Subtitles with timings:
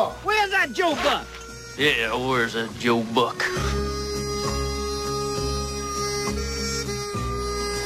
[0.00, 0.24] that Buck?
[0.24, 1.26] Where's that Joe Buck?
[1.76, 3.42] Yeah, where's that Joe Buck?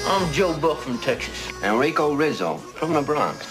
[0.06, 1.50] I'm Joe Buck from Texas.
[1.62, 3.46] Enrico Rizzo from the Bronx.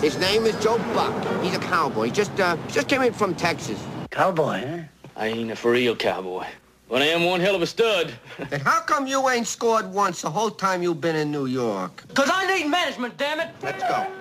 [0.00, 1.42] His name is Joe Buck.
[1.42, 2.06] He's a cowboy.
[2.06, 3.82] He just uh, just came in from Texas.
[4.10, 4.82] Cowboy, huh?
[5.16, 6.46] I ain't a for real cowboy.
[6.88, 8.12] But I am one hell of a stud.
[8.48, 12.04] Then how come you ain't scored once the whole time you've been in New York?
[12.14, 13.50] Cause I need management, damn it!
[13.62, 14.19] Let's go.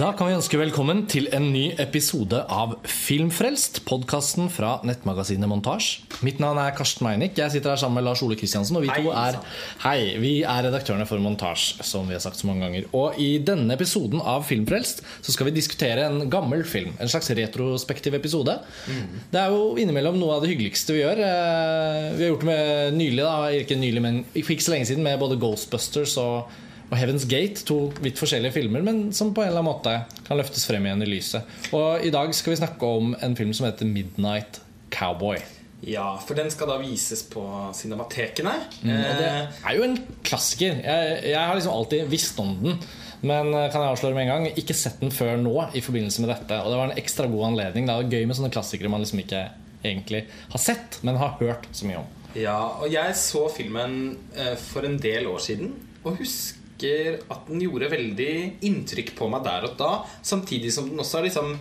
[0.00, 5.90] Da kan vi ønske velkommen til en ny episode av Filmfrelst, podkasten fra nettmagasinet Montasj.
[6.26, 7.36] Mitt navn er Karsten Meinick.
[7.38, 8.78] Jeg sitter her sammen med Lars Ole Kristiansen.
[8.80, 9.36] Og vi to er
[9.84, 12.88] Hei, vi er redaktørene for Montasj, som vi har sagt så mange ganger.
[12.96, 16.96] Og i denne episoden av Filmfrelst så skal vi diskutere en gammel film.
[16.98, 18.56] En slags retrospektiv episode.
[18.88, 21.22] Det er jo innimellom noe av det hyggeligste vi gjør.
[21.28, 23.36] Eh, Vi har gjort det med nylig, da.
[23.60, 26.48] Ikke nylig, men ikke så lenge siden, med både Ghostbusters og
[26.92, 30.36] og Heaven's Gate, to vidt forskjellige filmer, men som på en eller annen måte kan
[30.36, 31.54] løftes frem igjen i lyset.
[31.72, 34.60] Og i dag skal vi snakke om en film som heter Midnight
[34.92, 35.40] Cowboy.
[35.88, 37.42] Ja, for den skal da vises på
[37.74, 38.52] cinematekene.
[38.84, 40.76] Og det er jo en klassiker.
[40.84, 42.78] Jeg, jeg har liksom alltid visst om den.
[43.22, 46.22] Men eh, kan jeg avsløre med en gang ikke sett den før nå i forbindelse
[46.22, 46.60] med dette.
[46.60, 47.88] Og det var en ekstra god anledning.
[47.88, 49.46] Det er gøy med sånne klassikere man liksom ikke
[49.82, 52.18] egentlig har sett, men har hørt så mye om.
[52.38, 57.62] ja, og jeg så filmen eh, for en del år siden og husker at den
[57.62, 58.32] gjorde veldig
[58.68, 59.92] inntrykk på meg der og da,
[60.26, 61.56] samtidig som den også har liksom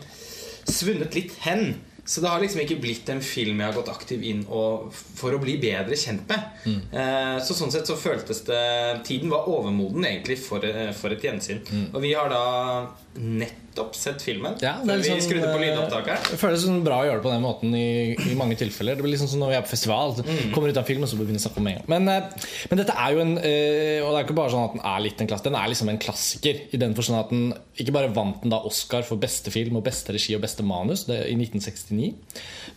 [0.65, 1.75] svunnet litt hen.
[2.03, 5.39] Så det har liksom ikke blitt en film jeg har gått aktiv inn for å
[5.41, 6.47] bli bedre kjent med.
[6.91, 8.63] Eh, så sånn sett så føltes det
[9.05, 11.61] Tiden var overmoden egentlig for, eh, for et gjensyn.
[11.93, 12.89] Og vi har da
[13.19, 16.27] nettopp sett filmen Ja, før vi sånn, skrudde på eh, lydopptakeren.
[16.31, 18.95] Det føles sånn bra å gjøre det på den måten i, i mange tilfeller.
[18.95, 20.15] Det blir liksom sånn når vi er på festival.
[20.55, 21.89] Kommer ut av film, og så begynner vi å snakke om en gang.
[21.91, 24.77] Men, eh, men dette er jo en eh, Og det er ikke bare sånn at
[24.77, 25.51] den er litt en klassiker.
[25.51, 27.45] Den er liksom en klassiker i den forstand at den
[27.83, 31.05] ikke bare vant den da Oscar for beste film og beste regi og beste manus
[31.09, 32.11] det, i 1969,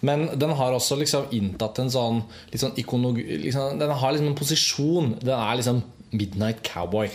[0.07, 3.19] men den har også liksom inntatt en sånn litt sånn ikonog...
[3.19, 5.13] Liksom, den har liksom en posisjon.
[5.23, 5.83] Den er liksom
[6.15, 7.09] Midnight Cowboy.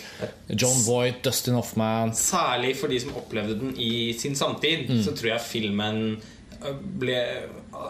[0.50, 5.34] John Voight, Dustin Hoffman Særlig for de som opplevde den i sin samtid, så tror
[5.34, 6.02] jeg filmen
[6.60, 7.18] øh, ble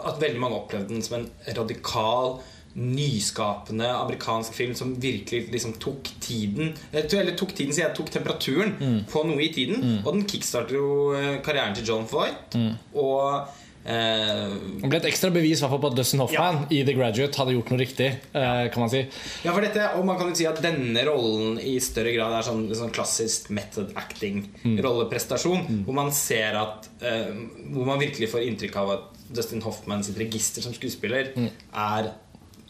[0.06, 1.28] At veldig mange opplevde den som en
[1.58, 2.38] radikal,
[2.74, 8.76] nyskapende amerikansk film som virkelig liksom tok tiden Eller tok tiden, sier jeg, tok temperaturen
[9.10, 9.82] på noe i tiden.
[10.04, 12.54] Og den kickstarter jo øh, karrieren til John Voight.
[12.94, 17.54] Og eh, Det ble et ekstra bevis på at Dustin Hoffman i The Graduate hadde
[17.56, 18.08] gjort noe riktig.
[18.36, 19.00] eh, kan man si
[19.44, 22.44] Ja, for dette, og man kan jo si at denne rollen i større grad er
[22.46, 25.84] sånn, sånn klassisk method acting-rolleprestasjon.
[25.86, 27.32] Hvor man ser at eh,
[27.72, 32.12] Hvor man virkelig får inntrykk av at Dustin Hoffman sitt register som skuespiller er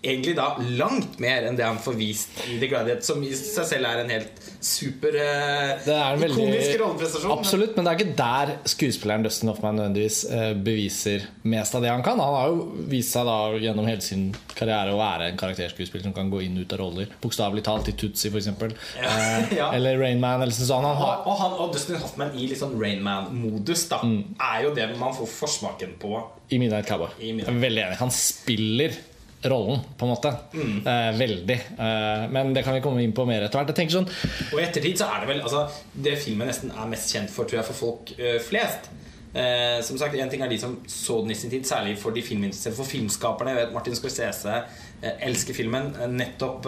[0.03, 3.67] egentlig da langt mer enn det han får vist i The Gladiator, som i seg
[3.69, 7.35] selv er en helt super uh, Det er en veldig ikonisk rolleprestasjon.
[7.35, 11.93] Absolutt, men det er ikke der skuespilleren Dustin Hoffman nødvendigvis uh, beviser mest av det
[11.93, 12.21] han kan.
[12.21, 16.17] Han har jo vist seg da gjennom hele sin karriere å være en karakterskuespiller som
[16.17, 17.13] kan gå inn og ut av roller.
[17.21, 18.51] Bokstavelig talt i Tutsi, f.eks.
[18.97, 19.13] Ja,
[19.61, 19.69] ja.
[19.69, 20.47] Uh, Eller Rainman.
[20.47, 20.87] Eller sånn.
[20.87, 24.89] Han har, Og, han, og Dustin Hoffman i litt sånn Rainman-modus da er jo det
[25.01, 26.17] man får forsmaken på.
[26.51, 27.13] I Midnight Cowboy.
[27.21, 27.61] I Midnight.
[27.69, 28.01] Veldig enig.
[28.01, 28.97] Han spiller
[29.43, 30.33] rollen, på en måte.
[30.53, 30.87] Mm.
[30.87, 31.59] Eh, veldig.
[31.79, 33.79] Eh, men det kan vi komme inn på mer etter hvert.
[33.81, 34.09] Jeg sånn
[34.53, 35.63] Og i ettertid så er det vel altså,
[35.93, 38.91] Det filmen nesten er mest kjent for, tror jeg, for folk øh, flest.
[39.33, 42.11] Eh, som sagt, En ting er de som så den i sin tid, særlig for
[42.11, 42.77] de filminteresserte.
[42.77, 43.55] For filmskaperne.
[43.55, 44.57] Jeg vet Martin Scorsese
[45.03, 45.95] eh, elsker filmen.
[45.95, 46.67] Eh, nettopp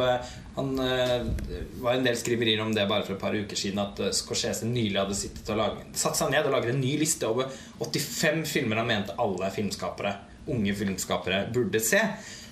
[0.54, 3.80] Han var en del skriverier om det bare for et par uker siden.
[3.80, 7.26] At Scorsese nylig hadde sittet og laget, satt seg ned og laget en ny liste
[7.26, 7.48] over
[7.80, 10.12] 85 filmer han mente alle filmskapere,
[10.52, 12.02] unge filmskapere burde se.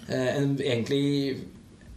[0.09, 1.05] Eh, en, egentlig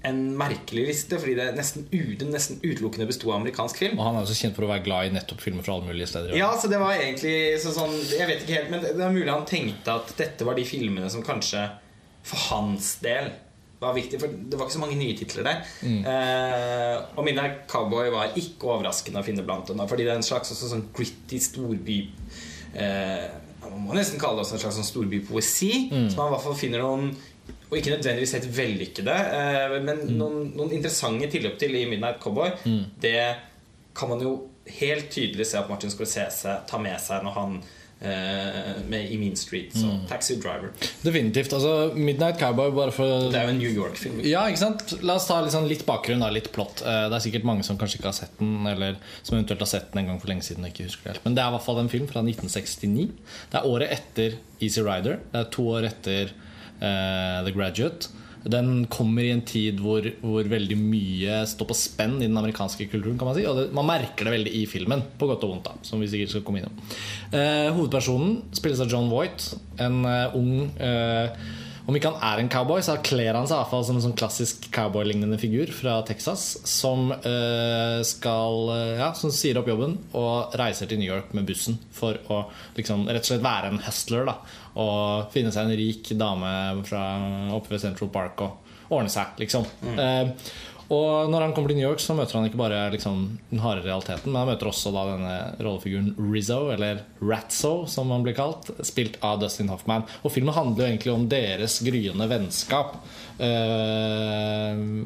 [0.03, 3.95] en merkelig liste, fordi det nesten, den nesten utelukkende besto av amerikansk film.
[3.95, 6.09] Og han er også kjent for å være glad i nettopp filmer fra alle mulige
[6.11, 6.35] steder.
[6.35, 9.31] Ja, så det var egentlig så sånn Jeg vet ikke helt, men det er mulig
[9.31, 11.63] han tenkte at dette var de filmene som kanskje
[12.27, 13.31] for hans del
[13.83, 15.63] var viktig, for det var ikke så mange nye titler der.
[15.83, 20.27] Eh, og Midnight Cowboy var ikke overraskende å finne blant dem, fordi det er en
[20.27, 21.97] slags også sånn gritty storby
[22.79, 23.25] eh,
[23.63, 25.71] Man må nesten kalle det også en slags sånn storbypoesi.
[25.91, 27.13] Så man i hvert fall finner noen
[27.73, 29.17] og ikke nødvendigvis helt vellykkede,
[29.73, 32.53] men men noen, noen interessante tilløp til i Midnight Cowboy.
[33.01, 33.17] Det
[33.97, 34.35] kan man jo
[34.79, 37.57] helt tydelig se at Martin Scorsese tar med seg når han
[38.03, 39.73] eh, med i Mean Street.
[39.75, 40.71] Så Taxi Driver.
[41.03, 41.53] Definitivt.
[41.53, 44.21] altså Midnight Cowboy, for Det er jo en New York-film.
[44.27, 44.95] Ja, ikke sant?
[45.03, 46.81] La oss ta litt, sånn, litt bakgrunn, da, litt plott.
[46.85, 49.71] Eh, Det er sikkert mange som kanskje ikke har sett den, eller som eventuelt har
[49.73, 50.63] sett den en gang for lenge siden.
[50.65, 53.09] og ikke husker det helt Men det er i hvert fall en film fra 1969.
[53.51, 55.19] Det er året etter Easy Rider.
[55.31, 56.42] Det er to år etter eh,
[56.83, 58.11] The Graduate.
[58.43, 62.89] Den kommer i en tid hvor, hvor veldig mye står på spenn i den amerikanske
[62.91, 63.17] kulturen.
[63.19, 65.69] kan Man si Og det, man merker det veldig i filmen, på godt og vondt.
[65.69, 66.75] da Som vi sikkert skal komme innom
[67.31, 69.53] eh, Hovedpersonen spilles av John Voight.
[69.79, 71.45] En eh, ung eh,
[71.83, 74.69] Om ikke han er en cowboy, så kler han seg iallfall som en sånn klassisk
[74.71, 76.45] cowboy-lignende figur fra Texas.
[76.69, 81.47] Som eh, skal eh, Ja, som sier opp jobben og reiser til New York med
[81.49, 82.45] bussen for å
[82.77, 84.29] liksom rett og slett være en hustler.
[84.31, 84.37] da
[84.79, 86.53] Og finne seg en rik dame
[86.87, 87.03] fra
[87.57, 88.59] oppe ved Central Park og
[88.93, 89.67] ordne seg, liksom.
[89.97, 90.31] Eh,
[90.91, 93.85] og når han kommer til New York, så møter han ikke bare liksom, den harde
[93.85, 98.71] realiteten, men han møter også da denne rollefiguren Rizzo, eller Ratzo, som han blir kalt,
[98.85, 100.05] spilt av Dustin Hoffman.
[100.23, 102.97] Og filmen handler jo egentlig om deres gryende vennskap.
[103.39, 105.05] Uh,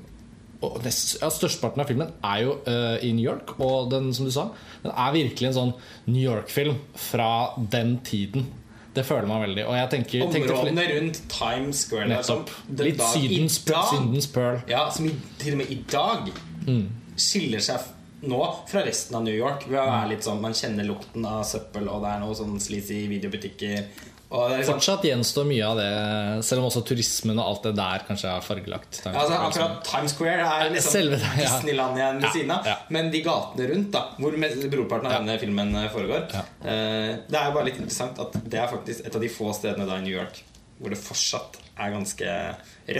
[0.66, 0.92] og det,
[1.22, 4.50] ja, Størsteparten av filmen er jo uh, i New York, og den som du sa,
[4.82, 5.76] den er virkelig en sånn
[6.10, 8.50] New York-film fra den tiden.
[8.98, 9.66] Det føler man veldig.
[9.70, 12.50] Og jeg tenker, Områdene rundt Times Square Nettopp.
[12.50, 14.58] som Litt dag Sydens, dag- Sydens Pearl.
[14.72, 16.32] Ja, som i, til og med i dag
[16.68, 16.88] Mm.
[17.16, 17.80] skiller seg
[18.28, 19.68] nå fra resten av New York.
[19.70, 22.58] Ved å være litt sånn Man kjenner lukten av søppel, og det er noe sånn
[22.60, 23.86] sleazy videobutikker.
[24.28, 28.28] Liksom, Fortsatt gjenstår mye av det, selv om også turismen og alt det der kanskje
[28.34, 28.98] er fargelagt.
[29.08, 31.46] altså, akkurat Times Square er liksom Selve det, ja.
[31.54, 32.66] Disneyland igjen ved Ja, siden av.
[32.68, 32.76] ja.
[32.90, 36.44] Men de gatene rundt, da hvor brorparten av denne filmen eh, foregår Ja.
[36.60, 39.54] eh, Det er jo bare litt interessant at det er faktisk et av de få
[39.56, 40.44] stedene da i New York
[40.82, 42.36] hvor det fortsatt er ganske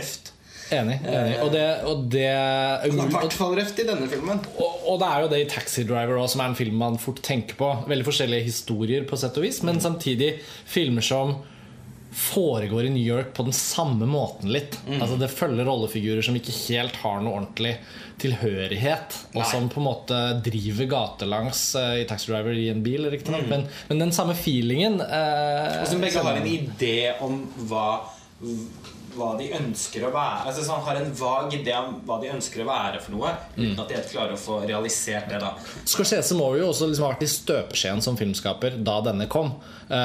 [0.00, 0.32] røft.
[0.74, 0.98] Enig.
[1.02, 1.36] enig.
[1.44, 4.40] Og det, og det Han er i hvert fall røft i denne filmen.
[4.56, 6.98] Og, og det er jo det i Taxi Driver også, som er en film man
[7.00, 7.70] fort tenker på.
[7.88, 10.34] Veldig forskjellige historier, på sett og vis men samtidig
[10.68, 11.38] filmer som
[12.18, 14.78] foregår i New York på den samme måten litt.
[14.96, 17.74] Altså Det følger rollefigurer som ikke helt har noe ordentlig
[18.18, 19.48] tilhørighet, og Nei.
[19.50, 23.46] som på en måte driver gatelangs uh, i Taxi Driver i en bil, riktignok.
[23.50, 27.86] Men, men den samme feelingen uh, Og som begge har en idé om hva,
[29.14, 30.46] hva de ønsker å være.
[30.50, 33.78] Altså sånn, Har en vag idé om hva de ønsker å være for noe, uten
[33.80, 35.40] at de helt klarer å få realisert det.
[35.42, 35.54] da
[35.88, 39.54] Scorsese må jo også liksom ha vært i støpeskjeen som filmskaper da denne kom.
[39.88, 39.96] Uh,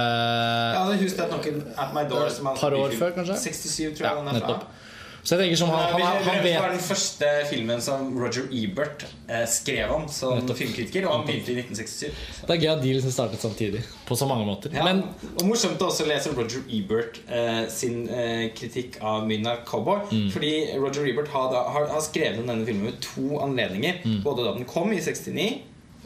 [0.74, 3.36] Ja, Husk at noen At My Door som han Par år før, kanskje?
[3.42, 4.40] 67, tror jeg ja, den er fra.
[4.40, 4.80] nettopp.
[5.24, 8.50] Så jeg tenker som han, han, Han, han, det var den første filmen som Roger
[8.52, 12.42] Ebert eh, skrev om som filmkritiker, og han begynte i 1967.
[12.44, 14.76] Det er gøy at de liksom startet samtidig, på så mange måter.
[14.76, 15.06] Ja, Men
[15.38, 20.04] og morsomt å også lese Roger Ebert eh, sin eh, kritikk av Midnight Cowboy.
[20.12, 20.28] Mm.
[20.36, 24.04] Fordi Roger Ebert har, da, har, har skrevet om denne filmen ved to anledninger.
[24.04, 24.20] Mm.
[24.28, 25.48] Både da den kom i 69,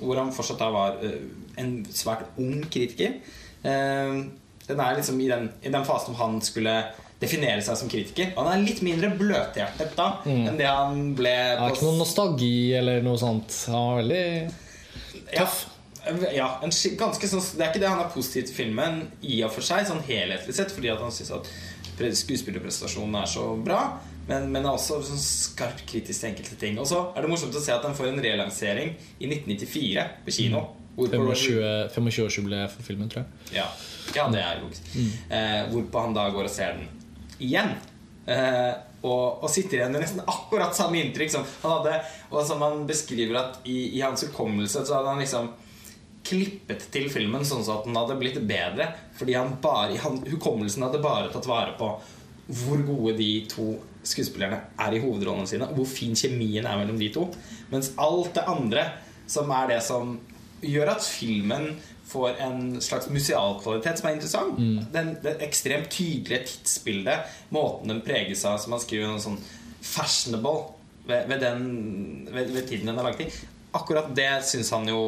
[0.04, 1.18] hvor han fortsatt da var eh,
[1.58, 3.18] en svært ung kritiker.
[3.66, 4.22] Eh,
[4.68, 6.78] den er liksom i den, i den fasen hvor han skulle
[7.22, 8.34] definere seg som kritiker.
[8.36, 11.98] Og han er litt mindre bløthjertet da enn det han ble det er ikke noe
[12.04, 13.56] nostalgi eller noe sånt.
[13.74, 14.24] Han var veldig
[15.34, 15.48] ja.
[16.32, 19.52] Ja, en ganske sånn, Det er ikke det han er positiv til filmen i og
[19.52, 21.50] for seg, sånn helhetlig sett, fordi at han syns at
[21.98, 23.82] pre- skuespillerprestasjonen er så bra.
[24.28, 26.80] Men, men er også sånn skarpt kritisk til enkelte ting.
[26.80, 30.36] Og så er det morsomt å se at den får en relansering i 1994 på
[30.38, 30.64] kino.
[30.98, 33.60] 25-årsjubileet 25 25-årsjubileet for filmen, tror jeg.
[33.60, 33.68] ja,
[34.16, 34.88] ja, det er logisk.
[35.30, 36.88] Eh, hvorpå han da går og ser den
[37.44, 37.74] igjen.
[38.28, 38.74] Eh,
[39.06, 42.02] og, og sitter igjen med nesten akkurat samme inntrykk som han hadde.
[42.32, 45.52] Og som han beskriver at i, i hans hukommelse så hadde han liksom
[46.28, 48.90] klippet til filmen sånn så at den hadde blitt bedre.
[49.18, 51.92] Fordi han bare, han, hukommelsen hadde bare tatt vare på
[52.48, 53.74] hvor gode de to
[54.08, 55.68] skuespillerne er i hovedrollene sine.
[55.70, 57.28] Og hvor fin kjemien er mellom de to.
[57.72, 58.88] Mens alt det andre,
[59.28, 60.18] som er det som
[60.64, 61.76] gjør at filmen
[62.08, 64.60] får en slags musealkvalitet som er interessant.
[64.94, 69.40] Den, det ekstremt tydelige tidsbildet, måten den preges av, som han skriver noe sånn
[69.84, 70.74] fashionable
[71.08, 73.48] ved, ved, den, ved, ved tiden den er laget i.
[73.78, 75.02] Akkurat det syns han jo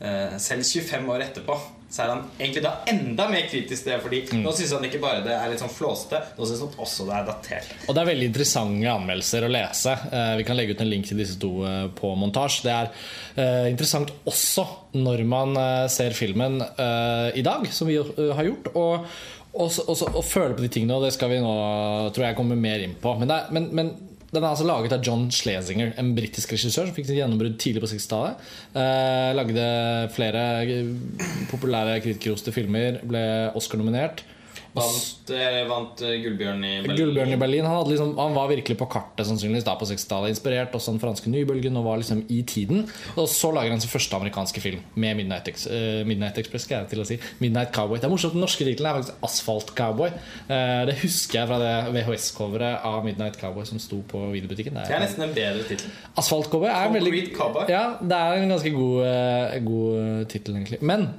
[0.00, 1.58] eh, selv 25 år etterpå
[1.94, 3.98] så er han egentlig da enda mer kritisk til det.
[4.02, 7.06] Fordi nå syns han ikke bare det er litt sånn flåsete, nå syns han også
[7.06, 7.68] det er datert.
[7.86, 9.94] Og det er veldig interessante anmeldelser å lese.
[10.10, 12.64] Eh, Vi kan legge ut en link til disse to eh, på montasje.
[12.66, 12.90] Det er
[13.38, 14.66] eh, interessant også
[14.98, 15.56] når man
[15.90, 18.68] ser filmen i dag, som vi har gjort.
[18.78, 19.06] Og,
[19.54, 21.54] og, og, og føle på de tingene, og det skal vi nå
[22.14, 23.14] tror jeg komme mer inn på.
[23.18, 23.90] Men, er, men, men
[24.34, 27.84] den er altså laget av John Schlesinger, en britisk regissør som fikk sitt gjennombrudd tidlig
[27.84, 28.44] på 60-tallet.
[28.82, 29.66] Eh, lagde
[30.14, 30.92] flere eh,
[31.52, 33.24] populære kritikerroste filmer, ble
[33.58, 34.24] Oscar-nominert.
[34.74, 36.98] Vant, eh, vant eh, Gullbjørn i Berlin.
[36.98, 40.32] Gullbjørn i Berlin han, liksom, han var virkelig på kartet sannsynligvis da på 60-tallet.
[40.34, 42.82] Inspirert også den franske nybølgen og var liksom i tiden.
[43.14, 46.66] Og så lager han sin første amerikanske film med Midnight, Ex uh, Midnight Express.
[46.66, 49.26] Skal jeg til å si Midnight Cowboy Det er morsomt, Den norske tittelen er faktisk
[49.28, 50.10] Asphalt Cowboy.
[50.48, 54.80] Uh, det husker jeg fra det VHS-coveret av Midnight Cowboy som sto på videobutikken.
[54.80, 55.94] Det Det er nesten en bedre tittel.
[56.18, 57.70] Asphalt Cowboy er en veldig Cowboy.
[57.70, 60.82] Ja, det er en ganske god, uh, god tittel, egentlig.
[60.82, 61.12] Men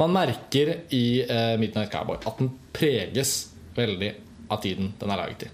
[0.00, 3.34] man merker i eh, Midnight Cowboy at den preges
[3.76, 4.10] veldig
[4.52, 5.50] av tiden den er laget i.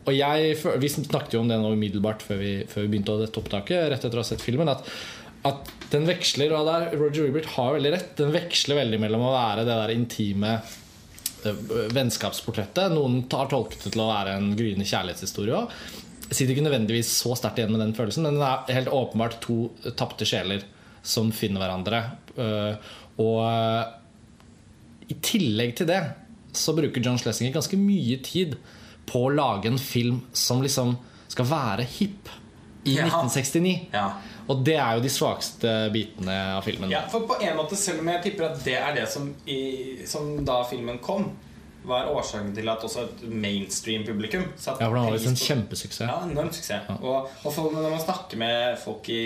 [0.00, 3.40] og jeg, Vi snakket jo om det nå umiddelbart før vi, før vi begynte dette
[3.40, 4.70] opptaket, rett etter å ha sett filmen.
[4.72, 4.88] At,
[5.48, 9.34] at den veksler, og der Roger Ebert har veldig rett, den veksler veldig mellom å
[9.34, 11.64] være det der intime eh,
[11.96, 12.94] vennskapsportrettet.
[12.96, 15.80] Noen har tolket det til å være en gryende kjærlighetshistorie òg.
[16.30, 19.64] Sitter ikke nødvendigvis så sterkt igjen med den følelsen, men det er helt åpenbart to
[19.98, 20.62] tapte sjeler
[21.02, 22.04] som finner hverandre.
[23.18, 23.84] Og eh,
[25.10, 26.00] i tillegg til det
[26.56, 28.56] så bruker John Schlesinger ganske mye tid
[29.10, 30.96] på å lage en film som liksom
[31.30, 32.30] skal være hipp
[32.84, 33.04] i Ja.
[33.06, 33.88] 1969.
[33.92, 34.08] Ja.
[34.50, 36.90] Og det er jo de svakeste bitene av filmen.
[36.90, 40.00] Ja, for på en måte, selv om jeg tipper at det er det som, i,
[40.10, 41.28] som da filmen kom,
[41.86, 46.02] var årsaken til at også et mainstream-publikum Ja, for den var visst en kjempesuksess.
[46.10, 46.90] Ja, enorm suksess.
[46.98, 49.22] Og, og folk, når man snakker med folk i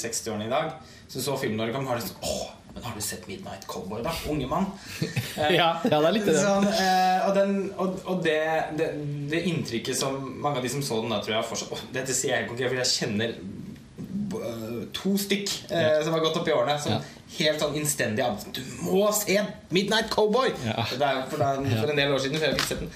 [0.00, 0.74] 60-årene i dag,
[1.08, 3.66] så så filmen når det kom, har de sånn Åh, men har du sett Midnight
[3.70, 4.10] Cowboy, da?
[4.30, 4.66] Unge mann.
[5.38, 6.34] Eh, Ja, ja, det er litt det.
[6.38, 8.36] Sånn, eh, og den, og, og det,
[8.78, 8.88] det,
[9.32, 12.14] det inntrykket som mange av de som så den da, tror jeg fortsatt oh, Dette
[12.14, 16.48] sier jeg helt konkret, for jeg kjenner eh, to stykk eh, som har gått opp
[16.50, 17.00] i årene, som Ja.
[17.38, 19.40] helt sånn innstendig Du må se
[19.74, 20.52] Midnight Cowboy!
[20.66, 20.86] Ja.
[20.90, 22.94] Det er, for, er, for en del år siden, før jeg fikk sett den.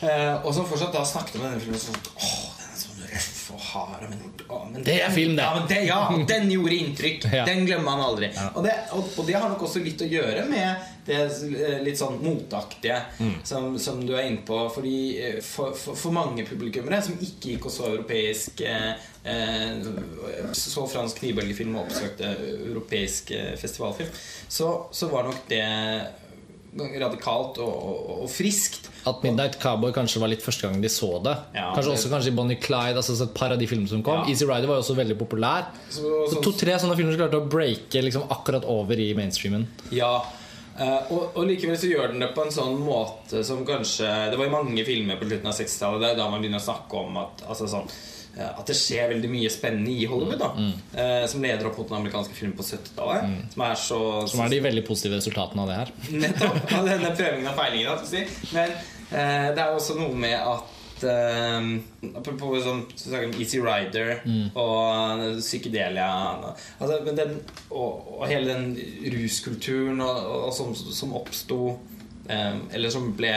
[0.00, 3.40] Eh, og som fortsatt da snakket om denne filmen sånn Åh, den er sånn røff
[3.54, 5.42] og hard men, å, men Det er film, det.
[5.46, 7.26] Ja, men det, ja, den gjorde inntrykk.
[7.40, 7.44] Ja.
[7.46, 8.28] Den glemmer man aldri.
[8.54, 11.98] Og, det, og, og det har nok også litt å gjøre med det eh, litt
[11.98, 13.34] sånn motaktige Mm.
[13.44, 14.58] som, som du er inne på.
[14.74, 18.92] Fordi eh, for, for, for mange publikummere som ikke gikk og så europeisk eh,
[19.24, 19.86] eh,
[20.56, 22.32] Så fransk nybølgefilm og oppsøkte
[22.70, 24.10] europeisk festivalfilm,
[24.50, 25.64] så, så var nok det
[27.00, 28.89] radikalt og, og, og friskt.
[29.06, 31.36] At Midnight Cowboy kanskje var litt første gang de så det.
[31.54, 32.96] Ja, kanskje det- også kanskje Bonnie Clyde.
[33.00, 34.26] Altså et par av de filmene som kom Ja.
[34.28, 35.66] Easy Rider var jo også veldig populær.
[35.88, 39.66] Så- Så To-tre sånne filmer som klarte å breake liksom akkurat over i mainstreamen.
[39.90, 40.22] Ja,
[40.80, 44.38] Uh, og, og likevel så gjør den det på en sånn måte som kanskje Det
[44.38, 46.94] var i mange filmer på slutten av 60-tallet Det er da man begynner å snakke
[47.04, 47.88] om at, altså sånn,
[48.38, 50.38] at det skjer veldig mye spennende i Hollywood.
[50.40, 50.50] da
[51.02, 53.52] eh, Som leder opp mot den amerikanske filmen på 70-tallet.
[53.54, 55.94] Som er så Som er de veldig positive resultatene av det her.
[56.24, 56.60] Nettopp.
[56.78, 57.90] Av denne prøvingen og feilingen.
[57.94, 58.22] å Si.
[58.54, 58.70] Men
[59.10, 61.68] eh, det er også noe med at eh,
[62.14, 64.22] Apropos sånn, så snakker vi om Easy Rider
[64.58, 66.08] og psykedelia
[66.78, 67.34] altså, men den,
[67.70, 68.66] og, og hele den
[69.14, 70.18] ruskulturen og,
[70.48, 71.60] og som, som oppsto
[72.28, 73.32] eh, Eller som ble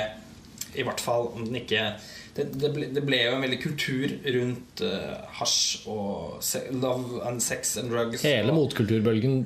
[0.75, 1.93] I hvert fall om den ikke
[2.35, 7.21] det, det, ble, det ble jo en veldig kultur rundt uh, hasj og se, love
[7.27, 8.23] and sex and drugs.
[8.25, 9.43] Hele og, motkulturbølgen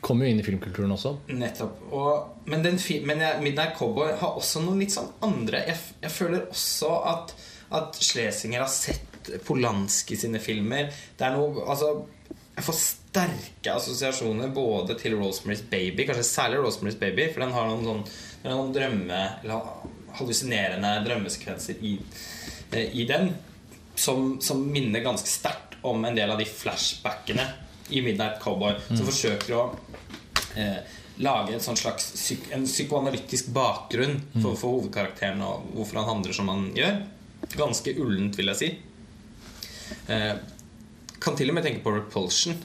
[0.00, 1.14] kom jo inn i filmkulturen også.
[1.34, 1.82] Nettopp.
[1.92, 6.14] Og, men den, men jeg, Midnight Cowboy har også noen litt sånn andre Jeg, jeg
[6.14, 7.34] føler også at,
[7.76, 10.88] at Schlesinger har sett Polanski sine filmer.
[11.18, 11.92] Det er noe Altså
[12.58, 17.68] jeg får sterke assosiasjoner både til Rosemary's Baby, kanskje særlig Rosemary's Baby, for den har
[17.68, 18.00] noen sånn
[18.48, 19.68] noen drømme Eller
[20.18, 21.96] hallusinerende drømmesekvenser i,
[22.72, 23.32] eh, i den
[23.98, 27.46] som, som minner ganske sterkt om en del av de flashbackene
[27.88, 29.62] i Midnight Cowboy, som forsøker å
[30.58, 30.80] eh,
[31.24, 36.36] lage en sånn slags psyk en psykoanalytisk bakgrunn for, for hovedkarakteren og hvorfor han handler
[36.36, 37.00] som han gjør.
[37.56, 38.70] Ganske ullent, vil jeg si.
[40.12, 40.34] Eh,
[41.18, 42.58] kan til og med tenke på Repulsion.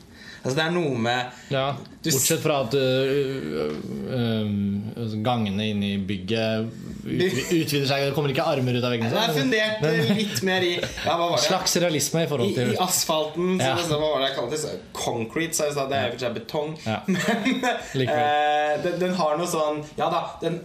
[0.44, 1.70] Altså Det er noe med Ja,
[2.04, 3.70] Bortsett fra at uh,
[4.12, 6.68] uh, gangene inne i bygget
[7.04, 8.04] utvider seg.
[8.10, 9.12] Det kommer ikke armer ut av veggene.
[9.12, 11.46] Er sånn, fundert litt mer i ja, hva var det?
[11.50, 13.54] Slags realisme i I, forhold til I asfalten.
[13.60, 13.76] Så Ja.
[13.80, 14.74] det, så hva var det jeg kalte det?
[14.98, 15.92] Concrete, sa jeg i stad.
[15.94, 16.74] Det er jo for seg betong.
[16.84, 16.98] Ja.
[17.08, 20.60] Men eh, den, den har noe sånn Ja da, den,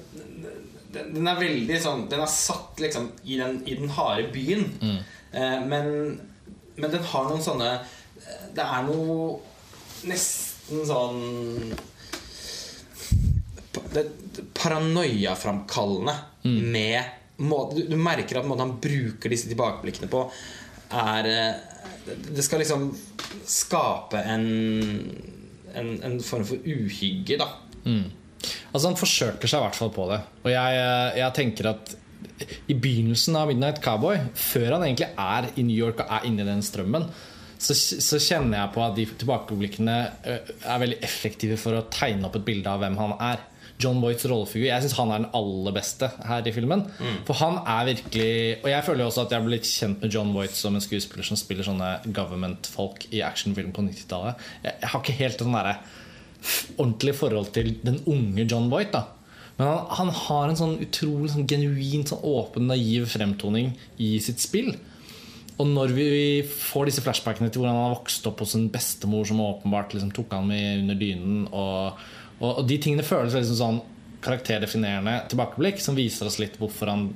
[0.94, 4.66] den, den er veldig sånn Den er satt liksom i den, i den harde byen.
[4.82, 4.98] Mm.
[5.30, 5.92] Eh, men,
[6.80, 7.74] men den har noen sånne
[8.56, 9.36] Det er noe
[10.06, 11.72] nesten sånn
[14.54, 16.14] paranoiaframkallende
[16.44, 16.70] Mm.
[16.72, 17.04] med
[17.38, 20.30] måte, du, merker at måten han bruker disse tilbakeblikkene på,
[20.90, 21.54] er eh,
[22.34, 22.96] det- skal liksom
[23.46, 24.46] skape en,
[25.74, 27.48] en, en form for uhygge, da.
[28.72, 30.20] Altså Han forsøker seg i hvert fall på det.
[30.44, 31.96] Og jeg, jeg tenker at
[32.68, 36.42] i begynnelsen av Midnight Cowboy, før han egentlig er i New York og er inne
[36.42, 37.08] i den strømmen,
[37.58, 42.38] så, så kjenner jeg på at de tilbakeblikkene er veldig effektive for å tegne opp
[42.38, 43.42] et bilde av hvem han er.
[43.78, 44.66] John Boyts rollefigur.
[44.66, 46.82] Jeg syns han er den aller beste her i filmen.
[47.28, 48.30] For han er virkelig
[48.64, 50.82] Og jeg føler jo også at jeg ble litt kjent med John Voight som en
[50.82, 54.42] skuespiller som spiller sånne government-folk i actionfilm på 90-tallet.
[54.64, 55.76] Jeg, jeg har ikke helt sånn derre
[56.78, 58.94] ordentlig forhold til den unge John Voight.
[58.94, 59.04] da
[59.58, 63.72] Men han, han har en sånn utrolig sånn genuin, sånn åpen, naiv fremtoning
[64.02, 64.74] i sitt spill.
[65.58, 66.08] Og når vi
[66.46, 70.12] får disse flashbackene til hvordan han har vokst opp hos en bestemor som åpenbart liksom
[70.14, 71.98] tok han med under dynen, og,
[72.38, 73.80] og, og de tingene føles veldig som sånn
[74.22, 77.08] karakterdefinerende tilbakeblikk som viser oss litt hvorfor han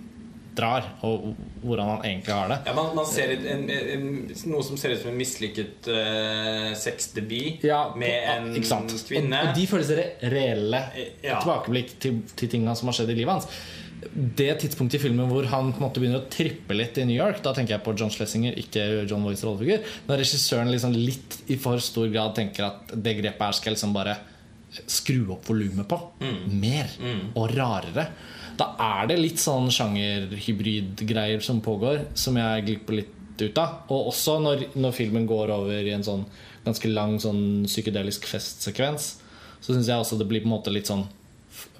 [0.52, 1.30] drar, og
[1.62, 2.58] hvordan han egentlig har det.
[2.66, 4.08] Ja, man, man ser en, en, en,
[4.52, 7.64] noe som ser ut som en mislykket uh, sexdebut
[7.96, 9.38] med en kvinne.
[9.38, 10.82] Og, og de føles re reelle
[11.22, 11.38] Ja.
[11.38, 13.48] tilbakeblikk til, til tingene som har skjedd i livet hans.
[14.10, 17.16] Det tidspunktet i filmen hvor han på en måte begynner å trippe litt i New
[17.16, 19.86] York, da tenker jeg på John Schlesinger, ikke John Voights rollefigur.
[20.08, 23.94] Når regissøren liksom litt i for stor grad tenker at det grepet her skal liksom
[23.94, 24.18] bare
[24.86, 25.98] skru opp volumet på.
[26.50, 26.92] Mer
[27.38, 28.06] og rarere.
[28.58, 33.82] Da er det litt sånn sjangerhybridgreier som pågår, som jeg glipper litt ut av.
[33.92, 36.24] Og også når, når filmen går over i en sånn
[36.64, 39.16] ganske lang sånn psykedelisk festsekvens,
[39.62, 41.06] så syns jeg også det blir på en måte litt sånn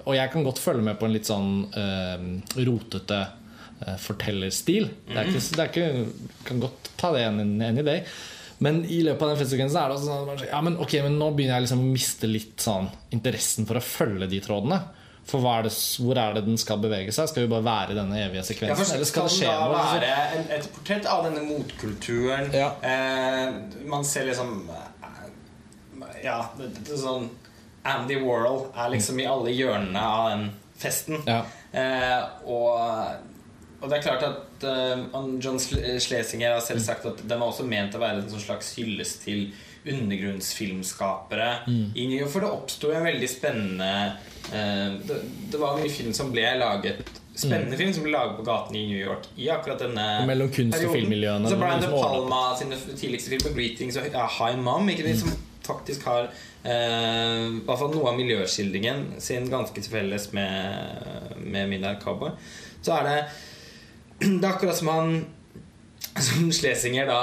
[0.03, 2.27] Og jeg kan godt følge med på en litt sånn uh,
[2.59, 4.89] rotete uh, fortellerstil.
[5.09, 8.01] Det er ikke, det er ikke, kan godt ta det en, en idé.
[8.63, 11.31] Men i løpet av den festsekvensen er det også sånn ja, men, ok, men nå
[11.35, 14.77] begynner jeg liksom å miste litt sånn interessen for å følge de trådene.
[15.27, 15.71] For er det,
[16.03, 17.29] hvor er det den skal bevege seg?
[17.31, 18.79] Skal vi bare være i denne evige Ja, sekvensen?
[18.83, 19.59] for eller skal det skje noe?
[19.59, 19.83] da noe?
[19.93, 22.49] være en, et portrett av denne motkulturen?
[22.55, 22.69] Ja.
[22.83, 25.21] Eh, man ser liksom eh,
[26.25, 27.29] Ja, det, det, sånn
[27.83, 30.49] Andy Warhol er liksom i alle hjørnene av den
[30.79, 31.19] festen.
[31.27, 31.41] Ja.
[31.73, 32.79] Eh, og,
[33.81, 35.03] og det er klart at eh,
[35.43, 38.73] John Schlesinger har selv sagt at den var også ment å være en sånn slags
[38.77, 39.49] hyllest til
[39.83, 42.31] undergrunnsfilmskapere i New York.
[42.31, 43.89] For det oppsto en veldig spennende
[44.53, 45.19] eh, det,
[45.51, 48.83] det var mye film som ble laget Spennende film som ble laget på gaten i
[48.85, 53.33] New York i akkurat denne Mellom kunst- og filmmiljøene, Så Brian De Palma sine tidligste
[53.33, 55.33] filmer, 'Greetings' og 'High Mom', ikke de som
[55.65, 61.71] faktisk har eh, i hvert fall noe av miljøskildringen sin ganske til felles med, med
[61.71, 62.33] Midnight Cowboy,
[62.83, 63.17] så er det
[64.23, 65.13] Det er akkurat som han
[66.13, 67.21] Som Schlesinger da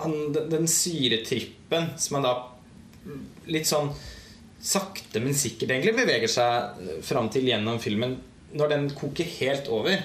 [0.00, 2.34] han, den, den syretrippen som han da
[3.52, 3.90] litt sånn
[4.66, 8.16] sakte, men sikkert egentlig beveger seg fram til gjennom filmen.
[8.56, 10.00] Når den koker helt over,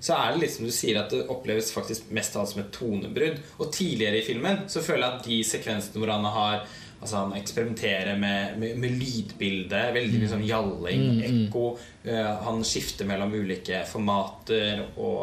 [0.00, 2.60] så er det litt som du sier at det oppleves faktisk mest av alt som
[2.62, 3.40] et tonebrudd.
[3.58, 7.36] Og tidligere i filmen så føler jeg at de sekvensene hvor han har Altså Han
[7.38, 9.82] eksperimenterer med, med, med lydbilde.
[9.94, 11.68] Veldig mye sånn gjalling, ekko.
[12.02, 14.82] Uh, han skifter mellom ulike formater.
[14.96, 15.20] Og,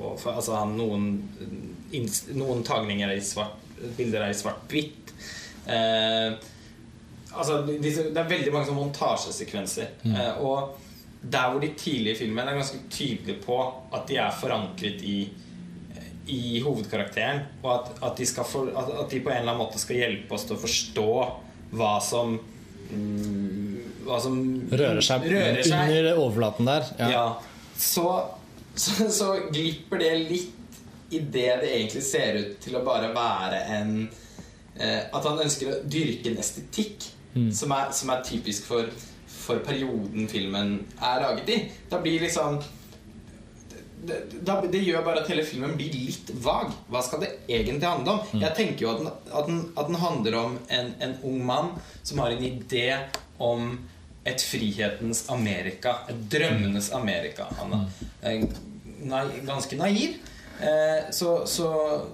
[0.00, 1.10] og for, altså han, noen,
[2.32, 3.60] noen tagninger er i svart
[3.98, 5.12] bilder er i svart-hvitt.
[5.68, 6.40] Uh,
[7.36, 9.96] altså, det er veldig mange sånne montasjesekvenser.
[10.08, 10.78] Eh, og
[11.22, 13.58] der hvor de tidlige filmene er ganske tydelige på
[13.94, 15.18] at de er forankret i
[16.28, 19.80] i hovedkarakteren, og at, at, de for, at, at de på en eller annen måte
[19.80, 21.12] skal hjelpe oss til å forstå
[21.78, 24.36] hva som mm, Hva som
[24.68, 25.90] Rører seg, rører seg.
[25.90, 26.86] under overflaten der.
[27.00, 27.08] Ja.
[27.12, 27.24] Ja.
[27.76, 28.06] Så,
[28.74, 30.54] så, så glipper det litt
[31.12, 33.92] i det det egentlig ser ut til å bare være en
[34.76, 37.06] eh, At han ønsker å dyrke en estetikk
[37.54, 38.88] som, er, som er typisk for,
[39.48, 41.62] for perioden filmen er laget i.
[41.88, 42.60] Da blir liksom
[44.08, 46.70] det, det, det gjør bare at hele filmen blir litt vag.
[46.92, 48.40] Hva skal det egentlig handle om?
[48.40, 51.72] Jeg tenker jo at den, at den, at den handler om en, en ung mann
[52.02, 52.86] som har en idé
[53.42, 53.72] om
[54.28, 56.02] et frihetens Amerika.
[56.12, 57.48] Et drømmenes Amerika.
[57.58, 57.74] Han
[58.22, 60.18] er eh, ganske naiv.
[60.60, 61.68] Eh, så, så,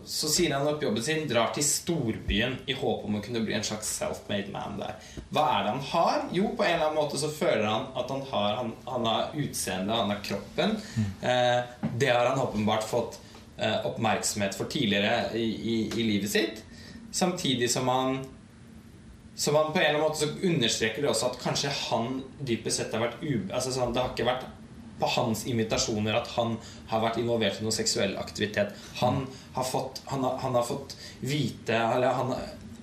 [0.05, 3.57] så sier han opp jobben sin, drar til storbyen i håp om å kunne bli
[3.57, 4.99] en slags self-made man der.
[5.31, 6.27] Hva er det han har?
[6.37, 9.33] Jo, på en eller annen måte så føler han at han har, han, han har
[9.33, 10.77] utseendet, han har kroppen.
[11.25, 13.19] Eh, det har han åpenbart fått
[13.57, 16.65] eh, oppmerksomhet for tidligere i, i, i livet sitt.
[17.15, 18.25] Samtidig som han
[19.35, 22.79] som han på en eller annen måte så understreker det også at kanskje han dypest
[22.79, 23.49] sett har vært ube...
[23.51, 24.45] Altså sånn, det har ikke vært
[24.99, 26.57] på hans invitasjoner at han
[26.91, 28.75] har vært involvert i noe seksuell aktivitet.
[29.01, 29.25] Han
[29.57, 32.35] har fått, han har, han har fått vite Eller han,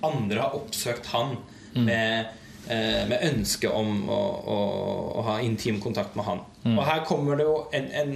[0.04, 1.36] andre har oppsøkt han
[1.72, 2.32] med,
[2.68, 4.20] eh, med ønske om å,
[4.54, 4.58] å,
[5.20, 6.44] å ha intim kontakt med han.
[6.76, 8.14] Og her kommer det jo en, en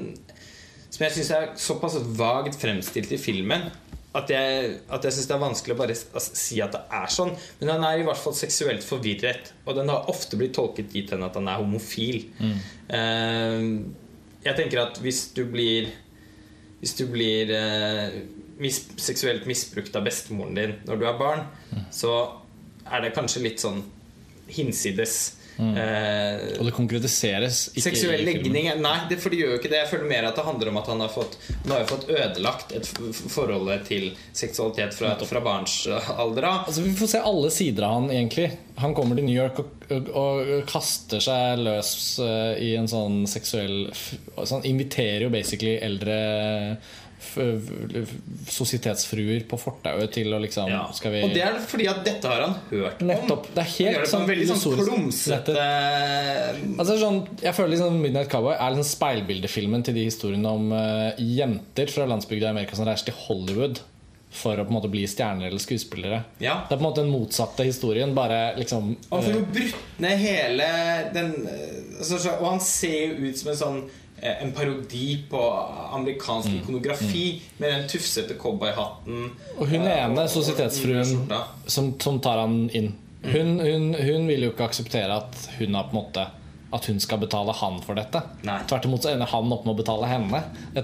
[0.97, 3.67] som jeg syns er såpass vagt fremstilt i filmen
[4.17, 7.13] at jeg, at jeg syns det er vanskelig å bare altså, si at det er
[7.13, 7.35] sånn.
[7.61, 11.13] Men han er i hvert fall seksuelt forvirret, og den har ofte blitt tolket dit
[11.13, 12.23] hen at han er homofil.
[12.97, 13.69] Eh,
[14.47, 15.93] jeg tenker at hvis du blir
[16.77, 18.13] Hvis du blir uh,
[18.61, 21.47] mis, seksuelt misbrukt av bestemoren din når du er barn,
[21.91, 22.13] så
[22.85, 23.81] er det kanskje litt sånn
[24.53, 25.36] hinsides.
[25.57, 29.79] Eh, Og det konkretiseres ikke Seksuell legning Nei, det, for det gjør jo ikke det.
[29.85, 32.75] Jeg føler mer at det handler om at han har fått Han har fått ødelagt
[32.77, 32.91] et
[33.33, 36.59] forholdet til seksualitet fra, fra barns eh, alder av.
[36.69, 38.51] Altså, vi får se alle sider av han egentlig.
[38.83, 41.91] Han kommer til New York og, og, og kaster seg løs
[42.21, 46.17] uh, i en sånn seksuell så Han inviterer jo basically eldre
[48.53, 50.83] sosietetsfruer på fortauet til å liksom Ja.
[50.93, 53.09] Skal vi Og det er fordi at dette har han hørt om.
[53.09, 53.49] Nettopp.
[53.55, 55.57] Det er helt det sånn veldig sånn klumsete
[56.79, 61.13] Altså sånn, Jeg føler liksom Midnight Cowboy er liksom speilbildefilmen til de historiene om uh,
[61.19, 63.81] jenter fra landsbygda i Amerika som reiser til Hollywood
[64.37, 66.23] for å på en måte bli stjerner eller skuespillere.
[66.43, 66.59] Ja.
[66.69, 68.15] Det er på en måte den motsatte historien.
[68.17, 70.67] Bare liksom Han får eh, jo brutt ned hele
[71.15, 75.41] den eh, altså, Og han ser jo ut som en sånn eh, En parodi på
[75.93, 76.61] amerikansk Mm.
[76.63, 79.31] ikonografi med den tufsete cowboyhatten.
[79.59, 81.29] Og hun eh, ene og- sosietetsfruen
[81.67, 82.95] som, som tar han inn
[83.27, 86.27] hun, hun, hun vil jo ikke akseptere at hun har på en måte
[86.73, 88.21] At hun skal betale han for dette.
[88.45, 88.59] Nei.
[88.67, 90.43] Tvert imot så ender han opp med å betale henne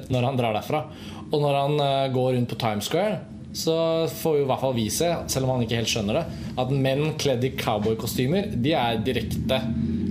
[0.09, 0.85] når han drar derfra.
[1.33, 3.19] Og når han eh, går rundt på Times Square,
[3.53, 6.25] så får vi i hvert fall vi se, selv om han ikke helt skjønner det,
[6.63, 9.59] at menn kledd i cowboykostymer, de er direkte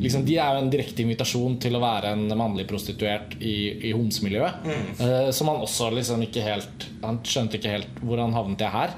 [0.01, 3.55] liksom, De er jo en direkte invitasjon til å være en mannlig prostituert i,
[3.89, 4.69] i homsemiljøet.
[4.99, 8.73] Eh, som han også liksom ikke helt Han skjønte ikke helt hvor han havnet jeg
[8.75, 8.95] her.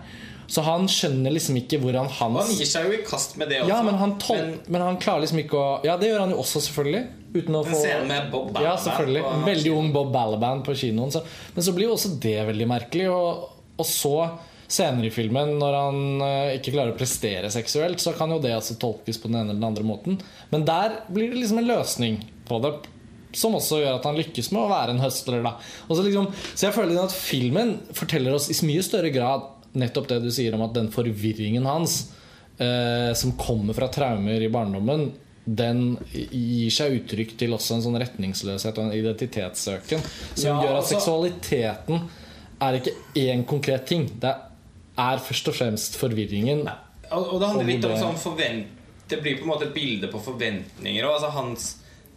[0.54, 3.62] Så han skjønner liksom ikke hvordan Og han gir seg jo i kast med det
[3.64, 3.70] også.
[3.72, 6.34] ja, men han, tol Men men han klarer liksom ikke å Ja, det gjør han
[6.36, 7.04] jo også, selvfølgelig.
[7.34, 9.24] Uten å få scenen med Bob Balaban Ja, selvfølgelig.
[9.48, 11.12] veldig ung Bob Balaban på kinoen.
[11.16, 11.24] Så.
[11.56, 13.08] Men så blir jo også det veldig merkelig.
[13.10, 13.48] Og,
[13.80, 14.14] og så
[14.74, 18.56] senere i filmen, når han eh, ikke klarer å prestere seksuelt, så kan jo det
[18.56, 20.18] altså tolkes på den ene eller den andre måten.
[20.54, 22.74] Men der blir det liksom en løsning på det.
[23.34, 25.40] Som også gjør at han lykkes med å være en høstler.
[25.42, 25.56] Da.
[25.88, 30.10] Og så, liksom, så jeg føler at filmen forteller oss i mye større grad nettopp
[30.12, 31.96] det du sier om at den forvirringen hans
[32.62, 35.08] eh, som kommer fra traumer i barndommen,
[35.44, 40.70] den gir seg uttrykk til også en sånn retningsløshet og en identitetssøken som Ja, gjør
[40.70, 42.06] at altså- seksualiteten
[42.64, 44.06] er ikke én konkret ting.
[44.22, 44.53] Det er
[44.98, 46.68] først og fremst forvirringen.
[47.12, 48.68] Og, og det handler litt om sånn forvent...
[49.08, 51.06] Det blir på en måte et bilde på forventninger.
[51.06, 51.66] Altså hans,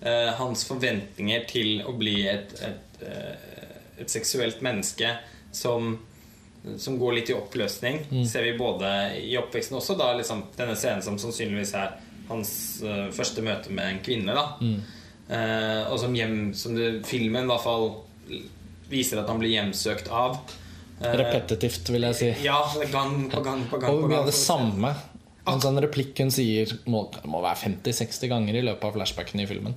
[0.00, 5.10] eh, hans forventninger til å bli et, et, eh, et seksuelt menneske
[5.52, 5.98] som,
[6.78, 8.24] som går litt i oppløsning, Mm.
[8.26, 9.96] ser vi både i oppveksten også.
[9.98, 11.96] Da liksom denne scenen som sannsynligvis er
[12.28, 14.32] hans eh, første møte med en kvinne.
[14.34, 14.80] da Mm.
[15.28, 17.90] Eh, Og som, hjem, som det, filmen i hvert fall
[18.88, 20.38] viser at han blir hjemsøkt av.
[21.02, 22.30] Eh, Repetitivt, vil jeg si.
[22.46, 23.92] Ja, gang på gang på gang.
[23.92, 24.94] Og mye av det samme.
[25.46, 29.46] En sånn replikk hun sier må, må være 50-60 ganger i løpet av flashbacken i
[29.46, 29.76] filmen.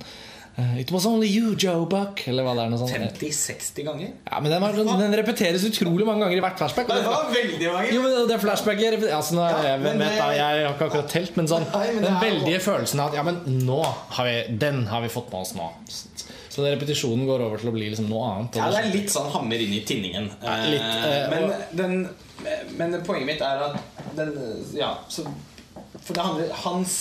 [0.58, 2.24] Eh, It was only you, Joe Buck.
[2.26, 2.72] Eller hva det er.
[2.72, 2.90] Noe sånt.
[3.20, 4.08] 50-60 ganger?
[4.26, 6.88] Ja, men den, var, den repeteres utrolig mange ganger i hvert flashback.
[6.90, 7.92] Det var veldig mange!
[7.94, 11.36] Jo, men det flashbacket altså, nå, Ja, jeg, vet, da, jeg har ikke akkurat telt,
[11.38, 13.78] men sånn Den veldige følelsen av at Ja, men nå
[14.16, 15.70] har vi Den har vi fått med oss nå.
[16.50, 18.56] Så repetisjonen går over til å bli liksom noe annet.
[18.58, 20.24] Ja, det er litt sånn hammer inn i tinningen.
[20.42, 22.08] Ja, litt, eh, men, og- den,
[22.76, 23.80] men poenget mitt er at
[24.16, 24.32] den,
[24.74, 25.26] Ja, så
[26.02, 26.94] For det handler hans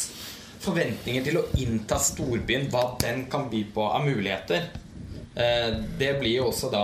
[0.60, 4.66] forventninger til å innta storbyen, hva den kan by på av muligheter,
[5.36, 6.84] eh, det blir jo også da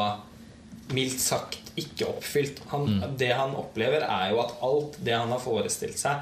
[0.95, 2.61] mildt sagt ikke oppfylt.
[2.71, 6.21] Han, Det han opplever, er jo at alt det han har forestilt seg,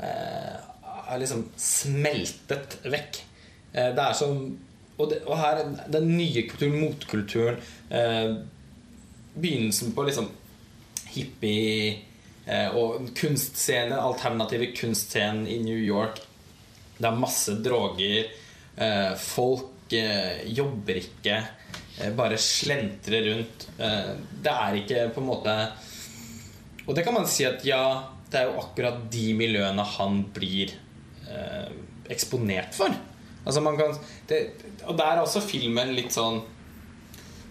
[0.00, 0.56] eh,
[1.12, 3.20] er liksom smeltet vekk.
[3.74, 4.58] Eh, det er som
[4.96, 7.56] og, det, og her den nye kulturen, motkulturen
[7.90, 8.36] eh,
[9.34, 10.28] Begynnelsen på liksom
[11.10, 11.96] hippie
[12.46, 16.20] eh, og kunstscene, alternative kunstscenen i New York.
[16.98, 18.30] Det er masse droger.
[18.78, 21.40] Eh, folk eh, jobber ikke.
[21.98, 23.68] Eh, bare slentrer rundt.
[23.78, 24.12] Eh,
[24.46, 25.56] det er ikke på en måte
[26.86, 30.74] Og det kan man si at ja, det er jo akkurat de miljøene han blir
[31.30, 31.70] eh,
[32.12, 32.94] eksponert for.
[33.44, 33.94] Altså man kan
[34.28, 34.40] det,
[34.88, 36.42] Og der er også filmen litt sånn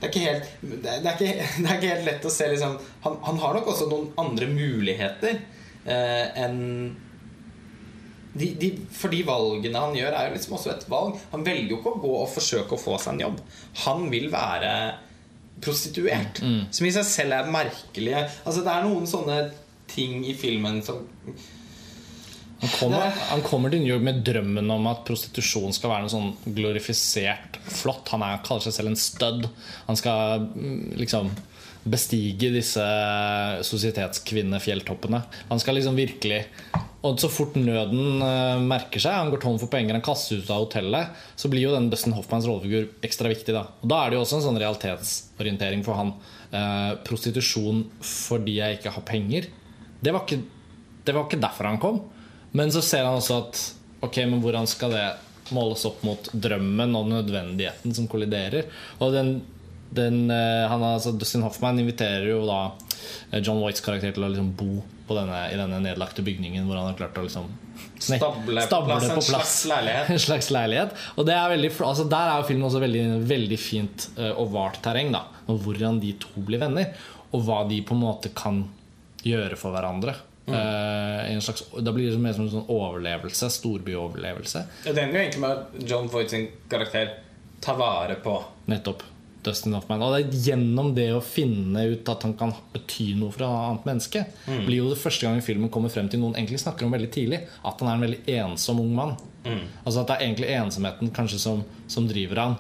[0.04, 0.48] det er, helt,
[0.84, 2.74] det, er, ikke, det er ikke helt lett å se liksom,
[3.06, 5.38] han, han har nok også noen andre muligheter
[5.86, 6.60] eh, enn
[8.34, 11.20] de, de, For de valgene han gjør, er jo liksom også et valg.
[11.32, 13.42] Han velger jo ikke å gå og forsøke å få seg en jobb.
[13.86, 14.72] Han vil være
[15.64, 16.42] prostituert.
[16.74, 18.24] Som i seg selv er merkelige.
[18.44, 19.38] Altså Det er noen sånne
[19.94, 21.04] ting i filmen som
[22.64, 26.14] Han kommer, han kommer til New York med drømmen om at prostitusjon skal være noe
[26.14, 28.08] sånn glorifisert flott.
[28.14, 29.50] Han er, kaller seg selv en stud.
[29.90, 31.34] Han skal mm, liksom
[31.84, 32.84] bestige disse
[33.68, 35.20] sosietetskvinnefjelltoppene.
[35.50, 36.46] Han skal liksom virkelig
[37.04, 40.52] Og så fort nøden eh, merker seg, han går tom for penger, han kastes ut
[40.56, 43.52] av hotellet, så blir jo den Dustin Hoffmanns rollefigur ekstra viktig.
[43.52, 46.14] Da Og da er det jo også en sånn realitetsorientering for han.
[46.56, 49.52] Eh, prostitusjon fordi jeg ikke har penger.
[50.00, 50.46] Det var ikke,
[51.04, 52.00] det var ikke derfor han kom.
[52.58, 53.62] Men så ser han også at
[54.04, 55.04] Ok, men hvordan skal det
[55.56, 58.66] måles opp mot drømmen og nødvendigheten som kolliderer?
[59.00, 59.30] Og den,
[59.96, 62.58] den eh, han, altså Dustin Hoffman inviterer jo da
[63.32, 66.82] eh, John Whites karakter til å liksom bo på denne, i denne nedlagte bygningen hvor
[66.82, 67.48] han har klart å liksom
[67.96, 70.12] snek- Stable på plass, en slags leilighet.
[70.18, 71.00] en slags leilighet.
[71.16, 74.84] Og det er veldig, altså der er jo filmen også veldig, veldig fint og vart
[74.84, 75.16] terreng.
[75.16, 76.94] da og hvordan de to blir venner.
[77.34, 78.64] Og hva de på en måte kan
[79.26, 80.16] gjøre for hverandre.
[80.48, 80.84] Eh,
[81.24, 83.48] Uh, en slags, da blir det mer som en sånn overlevelse.
[83.54, 84.66] Storbyoverlevelse.
[84.84, 87.14] Det ender jo egentlig med at John Voight sin karakter
[87.64, 88.36] tar vare på
[88.72, 89.04] Nettopp.
[89.44, 90.02] Dustin Hoffman.
[90.04, 93.50] Og det er gjennom det å finne ut at han kan bety noe for et
[93.50, 96.96] annet menneske, blir jo det første gang filmen kommer frem til noen egentlig snakker om
[96.96, 97.42] veldig tidlig.
[97.64, 99.18] At han er en veldig ensom ung mann.
[99.84, 102.56] Altså At det er egentlig ensomheten kanskje som, som driver han.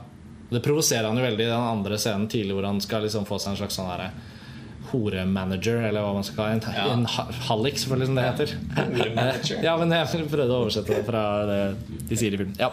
[0.51, 3.39] Det provoserer han jo veldig i den andre scenen tidlig, hvor han skal liksom få
[3.39, 4.11] seg en slags sånn derre
[4.91, 8.53] horemanager, eller hva man skal kalle en, En, en hallik, selvfølgelig, som det heter.
[9.67, 11.59] Ja, men jeg prøvde å oversette det fra det
[12.09, 12.55] de sier i filmen.
[12.59, 12.69] Ja.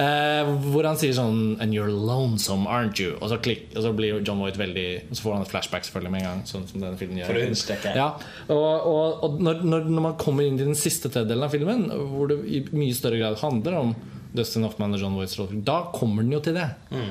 [0.00, 3.14] Eh, hvor han sier sånn And you're lonesome, aren't you?
[3.20, 5.52] Og så, klikk, og så blir jo John Voight veldig Og så får han et
[5.52, 6.42] flashback selvfølgelig med en gang.
[6.50, 7.94] Sånn som denne filmen gjør For å understreke.
[7.98, 8.08] ja,
[8.48, 12.30] og, og, og når, når, man kommer inn til den siste tredjedelen av filmen, hvor
[12.30, 13.94] det i mye større grad handler om
[14.34, 16.66] Dustin Hoffman og John Voights rolle, da kommer den jo til det.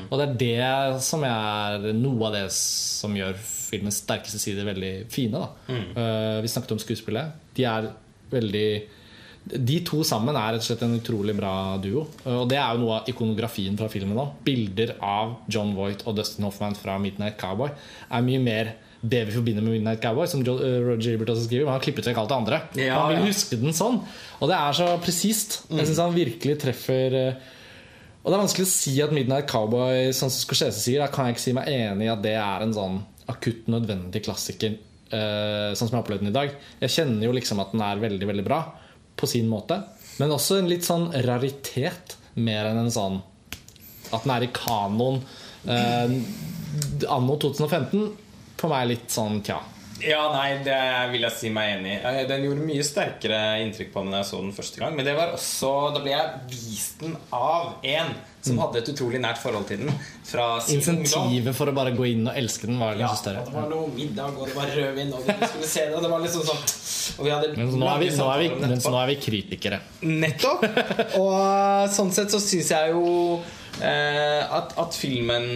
[0.09, 3.37] Og det er det som er noe av det som gjør
[3.73, 5.43] filmens sterkeste sider veldig fine.
[5.43, 5.75] Da.
[5.75, 7.39] Eh, vi snakket om skuespillet.
[7.57, 7.89] De er
[8.33, 8.67] veldig
[9.43, 12.05] de to sammen er rett og slett en utrolig bra duo.
[12.31, 14.37] Og det er jo noe av ikonografien fra filmen òg.
[14.45, 18.71] Bilder av John Voight og Dustin Hoffman fra Midnight Cowboy er mye mer
[19.03, 21.65] det vi forbinder med Midnight Cowboy, som eh, Roger Ebert også skriver.
[21.65, 22.61] Men han har klippet vekk alt det andre.
[22.79, 23.99] Ja, han vil huske den sånn.
[24.39, 25.59] Og det er så presist.
[25.67, 27.49] Jeg syns han virkelig treffer eh,
[28.23, 31.27] Og det er vanskelig å si at Midnight Cowboy, sånn som Scorsese sier, da kan
[31.27, 34.77] jeg ikke si meg enig i at det er en sånn akutt nødvendig klassiker.
[35.13, 36.53] eh, sånn som jeg har opplevd den i dag.
[36.81, 38.63] Jeg kjenner jo liksom at den er veldig, veldig bra
[39.15, 39.77] på sin måte.
[40.17, 43.21] Men også en litt sånn raritet, mer enn en sånn
[44.13, 45.21] At den er i kanoen.
[45.65, 46.15] Eh,
[47.09, 48.11] anno 2015
[48.57, 49.59] for meg litt sånn tja.
[50.03, 50.77] Ja, nei, det
[51.13, 51.99] vil jeg si meg enig i.
[52.03, 54.95] Eh, Den gjorde mye sterkere inntrykk på meg da jeg så den første gang.
[54.97, 58.13] Men det var også Da ble jeg vist den av en
[58.43, 59.93] som hadde et utrolig nært forhold til den.
[60.73, 63.43] Insentivet for å bare gå inn og elske den var Ja, kanskje større.
[63.43, 65.95] og det var noe middag, og det var rødvin, og vi skulle se det.
[65.95, 68.49] Og det var liksom sånn Og vi hadde Men nå er vi, nå er vi,
[68.63, 69.79] men så nå er vi kritikere.
[70.03, 70.65] Nettopp!
[71.19, 73.39] Og sånn sett så syns jeg jo
[73.81, 75.49] eh, at, at filmen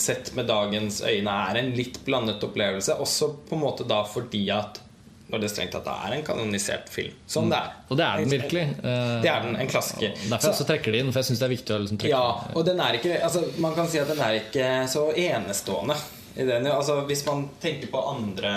[0.00, 2.96] sett med dagens øyne er en litt blandet opplevelse.
[3.02, 4.80] Også på en måte da fordi at
[5.32, 7.12] når det strengt tatt er en kanonisert film.
[7.26, 7.76] Som det er.
[7.88, 8.62] Og det er den virkelig.
[8.84, 9.56] Eh, Det er den.
[9.56, 10.16] En klassiker.
[10.28, 12.48] Derfor så, trekker de inn, for jeg syns det er viktig å liksom trekke Ja,
[12.52, 15.96] og den er ikke altså, Man kan si at den er ikke så enestående.
[16.36, 18.52] I den, altså, hvis man tenker på andre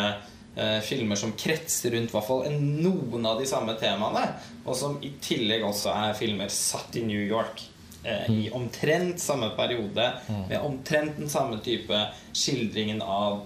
[0.56, 4.26] eh, filmer som kretser rundt hvert fall noen av de samme temaene,
[4.66, 7.64] og som i tillegg også er filmer satt i New York.
[8.06, 10.12] Eh, I omtrent samme periode,
[10.50, 12.02] med omtrent den samme type
[12.34, 13.42] skildringen av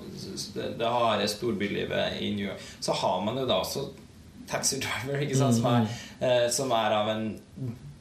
[0.56, 3.86] det, harde storbylivet i New York, så har man jo da også
[4.50, 5.88] Taxi Driver, sant, som, er,
[6.20, 7.26] eh, som er av en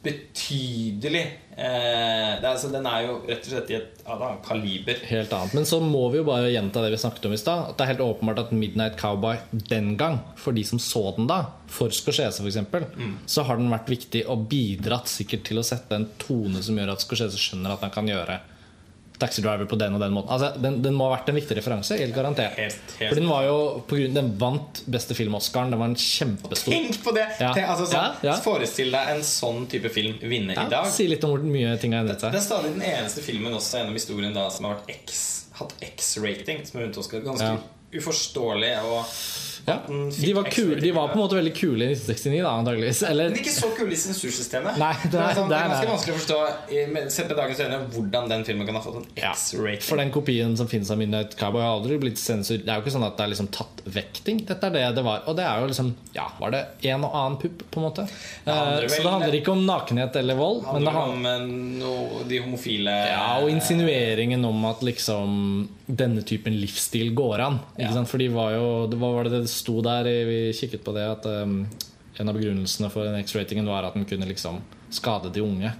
[0.02, 1.24] betydelig
[1.58, 5.00] eh, det er, altså, Den er jo rett og slett i et annet kaliber.
[5.10, 5.56] Helt annet.
[5.58, 7.72] Men så må vi jo bare gjenta det vi snakket om i stad.
[7.74, 11.40] Det er helt åpenbart at Midnight Cowboy den gang, for de som så den da,
[11.66, 16.08] for Scorsese f.eks., så har den vært viktig og bidratt sikkert til å sette en
[16.22, 18.38] tone som gjør at Scorsese skjønner at han kan gjøre
[19.18, 20.30] Taxi Driver på den og den måten.
[20.30, 21.96] Altså, den, den må ha vært en viktig referanse.
[21.98, 22.54] Helt garantert.
[22.58, 23.08] Helt, helt.
[23.10, 23.56] For den var jo
[23.90, 25.72] på grunn, Den vant beste film-Oscaren.
[25.74, 27.24] Den var en kjempestor Tenk på det!
[27.40, 27.50] Ja.
[27.56, 28.36] Tenk, altså, sånn, Ja, ja.
[28.44, 30.86] Forestill deg en sånn type film vinne i dag.
[30.94, 32.38] Si litt om hvor mye ting har endret Det seg.
[32.38, 35.24] er stadig den eneste filmen også gjennom historien da som har X,
[35.58, 36.62] hatt X-rating.
[36.68, 37.24] Som er vunnet Oscar.
[37.26, 37.52] Ganske
[37.98, 38.72] uforståelig.
[38.86, 39.18] Og
[39.68, 39.76] Ja.
[40.18, 43.02] De var, kule, de var på en måte veldig kule i 1969, da, antageligvis.
[43.08, 44.78] Eller Men ikke så kule i sensursystemet.
[44.80, 46.38] Nei, det er- det, er sånn, det er ganske vanskelig å forstå
[47.18, 49.82] Sett med dagens øyne hvordan den filmen kan ha fått en X-rating.
[49.86, 52.58] For den kopien som finnes av Midnight Cowboy, har aldri blitt sensur.
[52.58, 54.42] Det er jo ikke sånn at det er liksom tatt vekk ting.
[54.48, 55.22] Dette er det det var.
[55.26, 58.04] Og det er jo liksom Ja, var det en og annen pupp, på en måte?
[58.44, 60.64] Det vel, så det handler ikke om nakenhet eller vold.
[60.72, 61.46] Men det handler om eh,
[61.82, 61.94] no,
[62.28, 67.60] de homofile ja, og insinueringen om at liksom denne typen livsstil går an.
[67.78, 67.92] Ikke Ja.
[67.94, 68.08] sant?
[68.08, 70.08] For de var jo var det det sto der?
[70.28, 71.04] Vi kikket på det.
[71.18, 71.60] At um,
[72.18, 74.62] en av begrunnelsene for den X-ratingen var at den kunne liksom
[74.94, 75.74] skade de unge.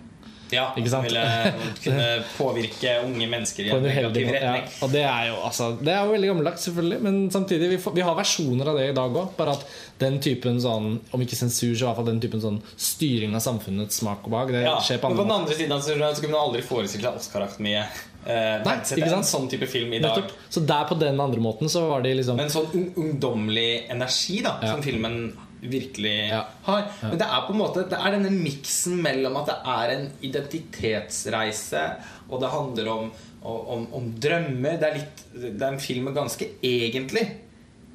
[0.50, 1.04] Ja, Ikke sant?
[1.04, 1.22] ville
[1.84, 2.04] kunne
[2.38, 4.64] påvirke unge mennesker i en negativ retning.
[4.64, 4.78] Ja.
[4.84, 7.00] Og det er jo altså, Det er jo veldig gammeldags, selvfølgelig.
[7.04, 9.32] Men samtidig, vi, får, vi har versjoner av det i dag òg.
[9.36, 9.66] Bare at
[10.00, 13.44] den typen sånn Om ikke sensur, så i hvert fall den typen sånn styring av
[13.44, 14.54] samfunnets smak og behag.
[14.56, 17.20] Det Ja, skjer på men på den andre siden så kunne man aldri forestilt seg
[17.20, 19.28] Oscar-akademiet eh, Nei, ikke en sant?
[19.32, 20.16] sånn type film i dag.
[20.18, 20.32] Nettopp.
[20.52, 24.42] Så der på den andre måten så var de liksom Men sånn ung ungdommelig energi
[24.44, 24.72] da Ja.
[24.74, 26.44] som filmen virkelig Ja.
[26.68, 26.84] har.
[27.02, 30.12] Men det er på en måte Det er denne miksen mellom at det er en
[30.22, 31.82] identitetsreise,
[32.30, 33.10] og det handler om,
[33.42, 34.78] om, om drømmer.
[34.78, 35.24] Det er, litt,
[35.58, 37.24] det er en film med ganske egentlig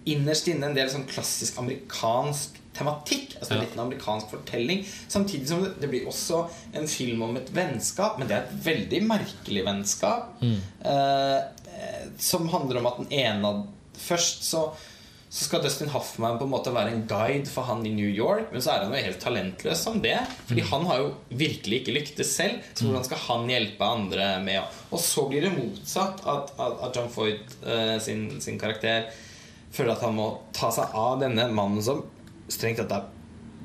[0.05, 3.35] innerst inne en del sånn klassisk amerikansk tematikk.
[3.39, 3.61] Altså Ja.
[3.61, 8.27] litt en amerikansk fortelling Samtidig som det, blir også en film om et vennskap, men
[8.27, 10.41] det er et veldig merkelig vennskap.
[10.41, 10.57] Mm.
[10.85, 13.53] Eh, eh, som handler om at den ene
[14.03, 14.73] Først så,
[15.29, 18.49] så skal Dustin Hoffman på en måte være en guide for han i New York,
[18.51, 20.17] men så er han jo helt talentløs som det.
[20.49, 22.59] Fordi han har jo virkelig ikke lyktes selv.
[22.73, 26.25] Så hvordan skal han hjelpe andre med Og så blir det motsatt.
[26.25, 29.07] At, at, at John Foyd eh, sin, sin karakter
[29.71, 32.03] føler at han må ta seg av denne mannen som
[32.51, 33.11] strengt tatt er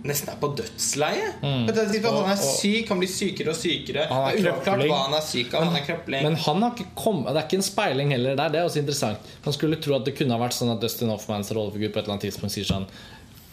[0.06, 1.30] nesten er på dødsleie.
[1.42, 4.06] Tidspunktet, Han er syk, han blir sykere og sykere.
[4.06, 4.14] Mm.
[4.14, 5.66] Han er det er hva han er syk av.
[5.66, 6.26] Han er krøpling.
[6.28, 8.54] Men han har ikke kommet, det er ikke en speiling heller der.
[8.54, 9.32] Det er også interessant.
[9.44, 12.04] Man skulle tro at det kunne ha vært sånn at Dustin Hoffmans rollefigur på et
[12.04, 12.86] eller annet tidspunkt sier sånn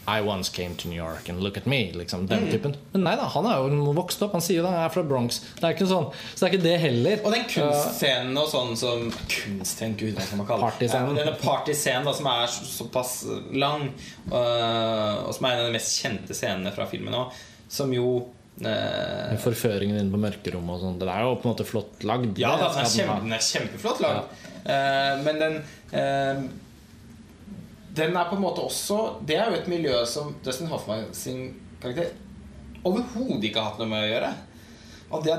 [0.08, 1.92] I once came to New York and look at me.
[1.92, 4.36] Liksom, den typen Men nei da, han er jo vokst opp.
[4.38, 5.40] Han sier jo det, han er fra Bronx.
[5.58, 7.24] Det er ikke sånn, så det er ikke det heller.
[7.26, 10.90] Og den kunstscenen og sånn som Kunstscenen, gud, hva skal man kalle det?
[10.92, 13.16] Ja, denne partyscenen som er såpass
[13.58, 13.88] lang,
[14.30, 17.34] øh, og som er en av de mest kjente scenene fra filmen òg,
[17.72, 21.00] som jo øh, Med Forføringen inne på mørkerommet og sånn.
[21.02, 22.38] Den er jo på en måte flott lagd.
[22.38, 24.38] Ja, den, er kjempe, den er kjempeflott lagd.
[24.66, 25.58] Eh, men den
[25.94, 26.46] eh,
[27.96, 31.54] Den er på en måte også Det er jo et miljø som Dustin Hoffman sin
[31.82, 32.12] karakter
[32.86, 34.28] overhodet ikke har hatt noe med å gjøre.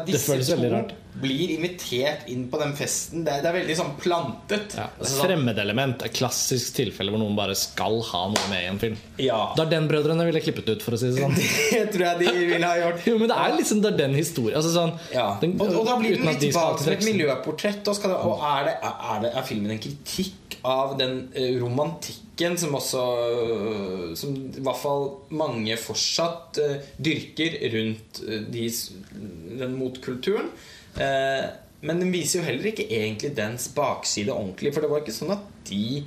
[0.08, 0.89] Det føles veldig rart.
[1.17, 4.76] Blir invitert inn på den festen, det er, det er veldig sånn plantet.
[4.78, 6.04] Ja, Altså, sånn- Fremmedelement.
[6.06, 8.98] Et klassisk tilfelle hvor noen bare skal ha noe med i en film.
[9.22, 9.39] Ja.
[9.58, 11.34] Darden-brødrene ville klippet ut, for å si det sånn.
[11.78, 13.02] Det tror jeg de ville ha gjort.
[13.10, 14.56] Jo, men det er liksom Darden-historie.
[14.60, 15.28] Altså sånn, Ja.
[15.41, 17.82] og, og da blir den litt tilbake til et miljøportrett.
[17.88, 22.58] Og, det, og er, det, er, det, er filmen en kritikk av den eh, romantikken
[22.60, 28.22] som også eh, Som i hvert fall mange fortsatt eh, dyrker rundt
[28.54, 28.65] de,
[29.62, 30.50] den motkulturen.
[31.01, 31.45] Eh,
[31.88, 34.73] men den viser jo heller ikke egentlig dens bakside ordentlig.
[34.73, 36.01] For det var ikke sånn at de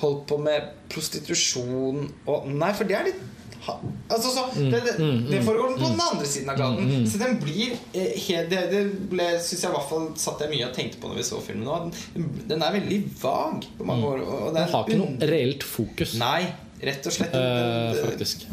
[0.00, 3.22] holdt på med prostitusjon og Nei, for det er litt
[3.64, 4.90] Altså, så, det, det,
[5.30, 7.06] det foregår på den andre siden av gaten.
[7.08, 10.52] Så den blir eh, helt Det, det ble, synes jeg i hvert fall satt jeg
[10.52, 11.78] mye og tenkte på når vi så filmen nå.
[12.12, 14.26] Den, den er veldig vag på mange år.
[14.52, 16.42] Den har ikke noe reelt fokus, Nei,
[16.84, 17.32] rett og slett.
[17.32, 18.44] Uh, faktisk.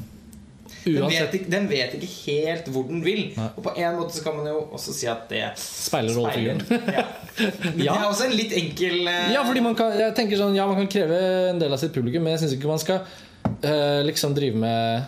[0.86, 3.24] Den vet, ikke, den vet ikke helt hvor den vil.
[3.36, 3.48] Nei.
[3.56, 6.64] Og på en måte så kan man jo også si at det Speiler rollefiguren.
[6.90, 7.04] Ja.
[7.62, 9.32] Men det er også en litt enkel uh...
[9.34, 11.20] Ja, fordi man kan, jeg tenker sånn Ja, man kan kreve
[11.52, 15.08] en del av sitt publikum, men jeg syns ikke man skal uh, liksom drive med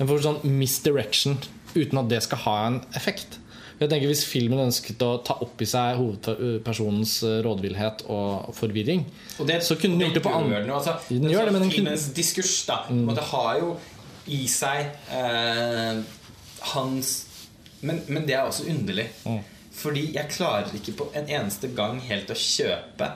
[0.00, 1.38] en form for sånn misdirection
[1.74, 3.38] uten at det skal ha en effekt.
[3.80, 9.06] Jeg tenker Hvis filmen ønsket å ta opp i seg hovedpersonens eh, rådvillhet og forvirring,
[9.38, 11.72] Og det, så kunne den gjort det på andre altså, gjør det, sånn.
[11.72, 13.08] Filmens diskurs da mm.
[13.16, 13.72] det har jo
[14.26, 16.00] i seg eh,
[16.74, 17.12] hans
[17.80, 19.06] men, men det er også underlig.
[19.24, 19.40] Mm.
[19.80, 23.08] Fordi jeg klarer ikke på en eneste gang helt å kjøpe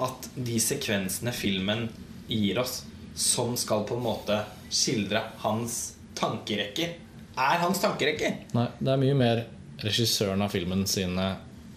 [0.00, 1.86] at de sekvensene filmen
[2.30, 2.80] gir oss,
[3.14, 4.40] som skal på en måte
[4.72, 5.78] skildre hans
[6.18, 6.96] tankerekker,
[7.40, 8.40] er hans tankerekker.
[8.56, 9.42] Nei, det er mye mer
[9.80, 11.34] regissøren av filmen sine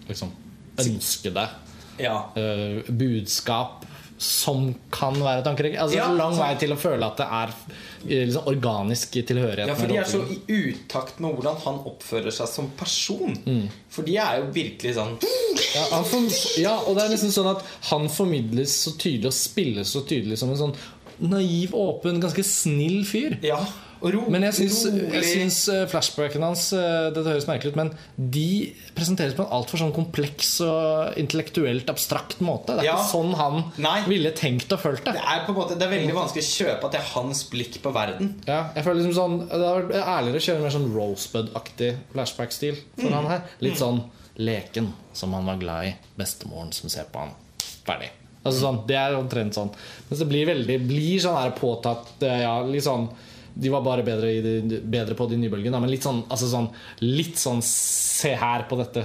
[0.08, 0.32] liksom,
[0.80, 1.46] ønskede
[2.02, 2.16] Ja.
[2.34, 3.84] uh, budskap
[4.18, 5.78] som kan være tankerekke.
[5.80, 7.48] Altså, Ja, lang altså- vei til å føle at det er
[8.08, 9.66] eh, liksom, organisk tilhørighet.
[9.66, 10.38] Ja, for de er så i
[10.72, 13.34] utakt med hvordan han oppfører seg som person.
[13.44, 13.68] Mm.
[13.88, 15.18] For de er jo virkelig sånn
[15.74, 16.30] ja, form-
[16.62, 20.38] ja, og det er liksom sånn at han formidles så tydelig og spilles så tydelig
[20.38, 20.76] som en sånn
[21.20, 23.38] naiv, åpen, ganske snill fyr.
[23.42, 23.60] Ja,
[24.12, 27.90] ro, Men jeg syns, jeg syns flashbackene flashbacken hans Det Dette høres merkelig ut, men
[28.18, 32.76] de presenteres på en altfor sånn kompleks og intellektuelt abstrakt måte.
[32.76, 32.96] Det er Ja.
[32.98, 34.02] ikke sånn han Nei.
[34.06, 35.14] ville tenkt og følt det.
[35.14, 37.44] Det er på en måte Det er veldig vanskelig å kjøpe at det er hans
[37.50, 38.34] blikk på verden.
[38.46, 42.76] Ja, jeg føler liksom sånn Det hadde vært ærligere å kjøre mer sånn Rosebud-aktig flashback-stil
[43.00, 43.42] for han her.
[43.60, 44.02] Litt sånn
[44.36, 45.94] leken som han var glad i.
[46.18, 47.30] Bestemoren som ser på han.
[47.86, 48.10] Ferdig.
[48.44, 49.70] Altså sånn, Det er omtrent sånn.
[50.10, 53.08] Men det blir veldig Blir sånn her påtatt eh, Ja, litt sånn
[53.54, 55.76] de var bare bedre, i de, bedre på de nye nybølgen.
[55.78, 56.66] Men litt sånn, altså sånn
[57.04, 59.04] Litt sånn Se her på dette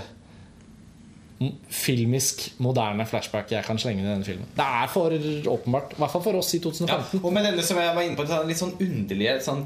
[1.71, 4.47] filmisk, moderne flashback jeg kan slenge inn i denne filmen.
[4.57, 5.13] Det er for
[5.53, 5.93] åpenbart.
[5.95, 7.21] I hvert fall for oss i Ja, 2015.
[7.23, 9.63] og med denne som jeg var inne på det Litt sånn underlige sånn,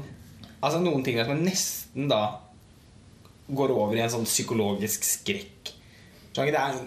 [0.64, 2.20] Altså Noen ting der som nesten da
[3.52, 5.73] går over i en sånn psykologisk skrekk.
[6.34, 6.78] Det er,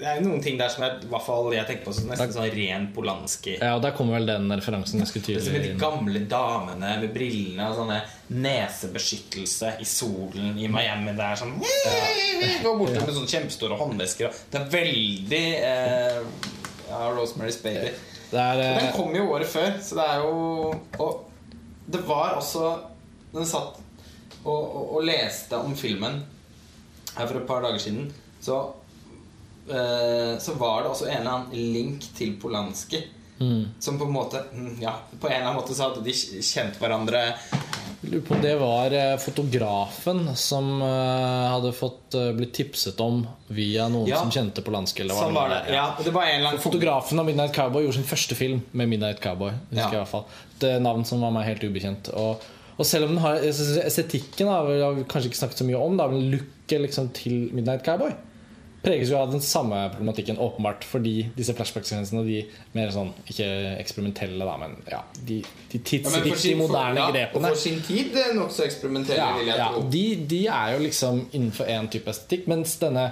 [0.00, 2.32] det er noen ting der som er, i hvert fall jeg tenker på som nesten
[2.32, 3.58] sånn ren Polanski.
[3.58, 7.66] Ja, og Der kommer vel den referansen ganske tydelig som de gamle damene med brillene
[7.68, 7.98] og sånne
[8.40, 11.12] nesebeskyttelse i solen i Miami.
[11.18, 14.40] Det er sånn Går borte med sånne kjempestore håndvesker.
[14.52, 16.22] Det er veldig eh,
[16.88, 17.92] ja, Rosemary's Baby.
[18.30, 18.80] Det er, eh...
[18.80, 20.34] Den kom jo året før, så det er jo
[21.02, 21.26] Og
[21.90, 22.68] det var også
[23.34, 23.80] Den satt
[24.40, 26.22] og, og, og leste om filmen
[27.16, 28.06] her for et par dager siden,
[28.40, 28.62] så
[29.68, 33.04] Så var det også en eller annen link til Polanski.
[33.40, 33.66] Mm.
[33.78, 36.12] Som på en måte mm, Ja, på en eller annen måte så hadde de
[36.44, 37.22] kjent hverandre
[38.00, 43.22] Lurer på om det var eh, fotografen som eh, hadde fått eh, blitt tipset om
[43.52, 44.22] via noen Ja.
[44.22, 45.02] som kjente Polanski.
[45.04, 45.58] Eller Sånn det var det.
[45.74, 46.56] Ja, det var en lang...
[46.64, 49.52] Fotografen av Midnight Cowboy gjorde sin første film med Midnight Cowboy.
[49.68, 49.82] Ja.
[49.82, 50.24] jeg i hvert fall
[50.60, 52.08] Det er navn som var meg helt ubekjent.
[52.16, 56.00] Og, og selv om den har estetikken har vi kanskje ikke snakket så mye om,
[56.00, 58.16] da, men looket liksom til Midnight Cowboy
[58.82, 60.84] preges jo av den samme problematikken, åpenbart.
[60.88, 62.42] Fordi disse flashback-sekvensene, de
[62.76, 63.48] mer sånn Ikke
[63.80, 65.40] eksperimentelle, da, men ja, de,
[65.72, 66.60] de Ja, moderne for tidsriktige,
[67.00, 67.50] ja, grepene.
[67.50, 69.88] Og for sin tid eh, nokså eksperimentelle, Ja, vil jeg ja, tro.
[69.96, 73.10] de, de er jo liksom innenfor én type estetikk, mens denne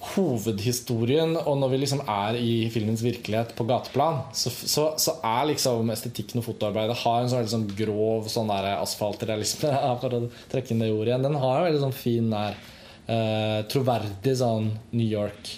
[0.00, 5.50] hovedhistorien, og når vi liksom er i filmens virkelighet på gateplan, så, så, så er
[5.52, 10.22] liksom estetikken og fotoarbeidet har en sånn sånn grov sånn asfaltrealisme, for å
[10.52, 11.26] trekke inn det ordet igjen.
[11.28, 12.56] Den har en veldig sånn fin der
[13.10, 15.50] eh, troverdig sånn New York.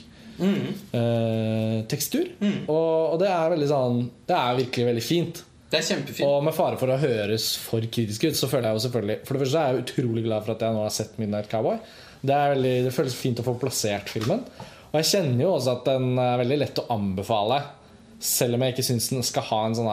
[0.97, 2.31] eh, tekstur.
[2.67, 5.43] Og, og det er veldig sånn Det er virkelig veldig fint.
[5.73, 6.27] Det er kjempefint.
[6.29, 9.37] Og med fare for å høres for kritisk ut, så føler jeg jo selvfølgelig For
[9.37, 11.79] det første er jeg utrolig glad for at jeg nå har sett Midnight Cowboy.
[12.23, 14.45] Det, er veldig, det føles fint å få plassert filmen.
[14.93, 17.63] Og jeg kjenner jo også at den er veldig lett å anbefale,
[18.23, 19.89] selv om jeg ikke syns den skal ha en sånn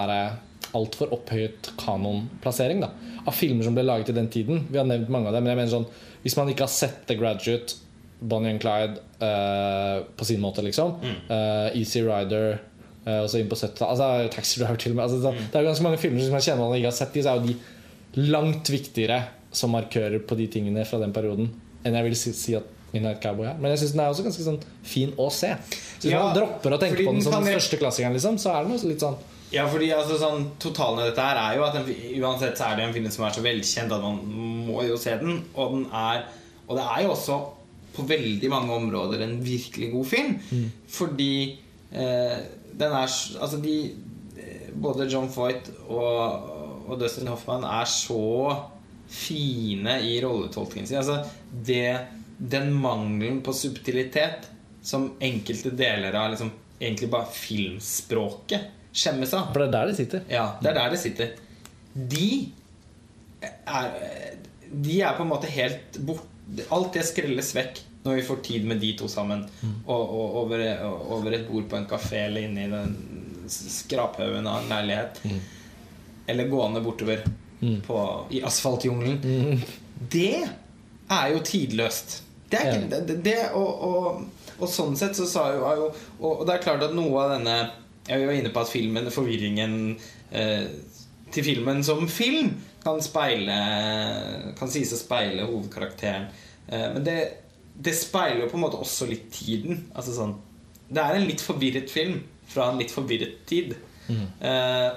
[0.78, 2.91] altfor opphøyet kanonplassering da,
[3.26, 4.65] av filmer som ble laget i den tiden.
[4.70, 5.88] Vi har nevnt mange av dem, men jeg mener sånn
[6.24, 7.78] hvis man ikke har sett The Graduate,
[8.20, 10.97] Bonnie and Clyde uh, på sin måte, liksom,
[11.30, 12.57] uh, Easy Rider
[13.05, 15.55] uh, og så inn på 70 altså, Taxi Driver til og med altså, så, Det
[15.55, 17.13] er jo ganske mange filmer som man kjenner man ikke har sett.
[17.15, 19.22] De så er jo de langt viktigere
[19.55, 21.53] som markører på de tingene fra den perioden
[21.88, 23.57] enn jeg vil si, si at Midnight Cowboy er.
[23.61, 25.53] Men jeg syns den er også ganske sånn fin å se.
[25.72, 28.51] Så hvis Ja, man dropper å tenke på den som den største klassikeren, liksom, så
[28.55, 29.20] er den også litt sånn
[29.50, 31.88] Ja, fordi altså, sånn, Totalen i dette her er jo at den,
[32.22, 34.20] uansett så er det en film som er så velkjent at man
[34.68, 35.41] må jo se den.
[35.56, 36.28] Og, den er,
[36.68, 37.39] og det er jo også
[37.95, 40.38] på veldig mange områder en virkelig god film.
[40.93, 41.34] Fordi
[41.91, 42.38] eh,
[42.80, 43.10] den er
[43.41, 43.76] Altså de
[44.38, 46.52] eh, Både John Foyt og,
[46.86, 48.54] og Dustin Hoffman er så
[49.10, 51.02] fine i rolletolkningen sin.
[51.02, 51.24] Altså
[51.66, 51.97] det,
[52.38, 54.45] den mangelen på subtilitet
[54.86, 59.52] som enkelte deler av liksom, egentlig bare filmspråket skjemmes seg.
[59.52, 60.26] For det er der det sitter.
[60.32, 61.36] Ja, det er der det sitter.
[61.94, 62.30] De
[63.42, 63.94] er,
[64.70, 66.28] de er på en måte helt borte
[66.74, 69.44] Alt det skrelles vekk når vi får tid med de to sammen.
[69.86, 70.64] Og, og over,
[71.14, 72.96] over et bord på en kafé eller inne i den
[73.54, 75.20] skraphaugen av en leilighet.
[76.26, 77.22] Eller gående bortover
[77.86, 78.00] på,
[78.34, 79.62] i asfaltjungelen.
[80.10, 80.48] Det
[81.10, 82.24] er jo tidløst.
[82.50, 86.32] Det er ikke det, det og, og, og sånn sett så sa jo, jo og,
[86.32, 87.58] og det er klart at noe av denne
[88.08, 89.74] Jeg var inne på at filmen, forvirringen
[90.32, 90.70] eh,
[91.34, 93.58] til filmen som film kan speile
[94.58, 96.30] Kan sies å speile hovedkarakteren.
[96.68, 97.18] Eh, men det,
[97.76, 99.86] det speiler jo på en måte også litt tiden.
[99.93, 100.38] Altså sånn
[100.89, 103.76] Det er en litt forvirret film fra en litt forvirret tid.
[104.10, 104.89] Eh,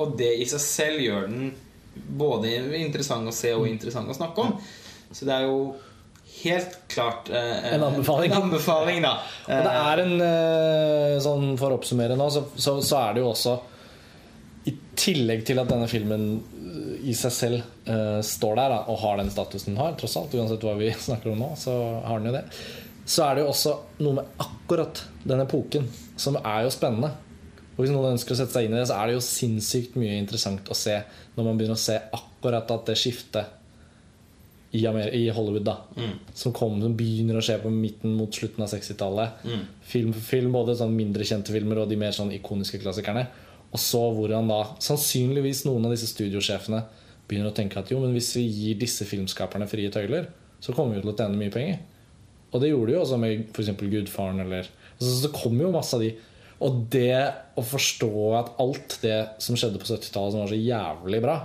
[0.00, 1.50] og det i seg selv gjør den
[2.20, 4.54] både interessant å se og interessant å snakke om.
[5.10, 5.72] Så det er jo
[6.44, 8.32] helt klart eh, En anbefaling.
[8.32, 9.12] En anbefaling da.
[9.46, 13.24] Og det er en eh, sånn For å oppsummere nå, så, så, så er det
[13.24, 13.56] jo også
[14.70, 19.00] I tillegg til at denne filmen eh, i seg selv eh, står der da, og
[19.04, 22.20] har den statusen den har, tross alt, uansett hva vi snakker om nå, så har
[22.20, 22.44] den jo det.
[23.10, 23.72] Så er det jo også
[24.04, 25.88] noe med akkurat den epoken
[26.20, 27.14] som er jo spennende.
[27.74, 29.96] Og Hvis noen ønsker å sette seg inn i det, så er det jo sinnssykt
[29.98, 30.98] mye interessant å se
[31.36, 33.59] når man begynner å se akkurat at det skiftet
[34.70, 34.82] i,
[35.18, 35.76] i Hollywood da
[36.34, 39.44] som, kom, som begynner å skje på midten mot slutten av 60-tallet.
[39.82, 43.26] Film for film, både sånn mindre kjente filmer og de mer sånn ikoniske klassikerne.
[43.70, 46.82] Og så hvordan da sannsynligvis noen av disse studiosjefene
[47.30, 50.96] begynner å tenke at jo, men hvis vi gir disse filmskaperne frie tøyler, så kommer
[50.96, 51.78] vi til å tjene mye penger.
[52.50, 53.70] Og det gjorde de jo også med f.eks.
[53.78, 54.42] Gudfaren.
[54.42, 54.66] Eller,
[54.96, 56.10] altså, så det kom jo masse av de.
[56.66, 57.14] Og det
[57.56, 61.36] å forstå at alt det som skjedde på 70-tallet som var så jævlig bra,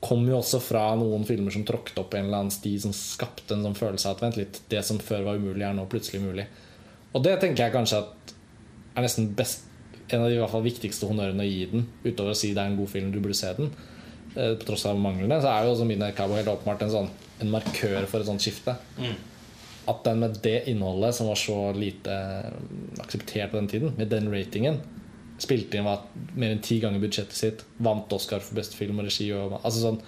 [0.00, 3.56] kom jo også fra noen filmer som tråkket opp en eller annen sti som skapte
[3.56, 6.22] en sånn følelse av at vent litt, det som før var umulig, er nå plutselig
[6.22, 6.44] mulig.
[7.16, 8.34] Og det tenker jeg kanskje at
[8.98, 9.64] er nesten best,
[10.08, 12.78] en av de fall viktigste honnørene å gi den, utover å si det er en
[12.78, 13.72] god film, du burde se den.
[14.36, 17.10] Eh, På tross av manglene, så er jo også Midnight Cabo helt åpenbart en, sånn,
[17.42, 18.76] en markør for et sånt skifte.
[19.88, 24.10] At den med det innholdet, som var så lite mm, akseptert på den tiden, med
[24.12, 24.80] den ratingen,
[25.42, 29.06] spilte inn var mer enn ti ganger budsjettet sitt, vant Oscar for beste film og
[29.08, 29.28] regi.
[29.36, 30.00] Og, altså sånn,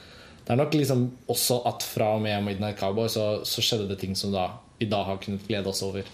[0.46, 4.00] det er nok liksom også at fra og med Midnight Cowboy så, så skjedde det
[4.02, 4.48] ting som da
[4.80, 6.06] vi da har kunnet glede oss over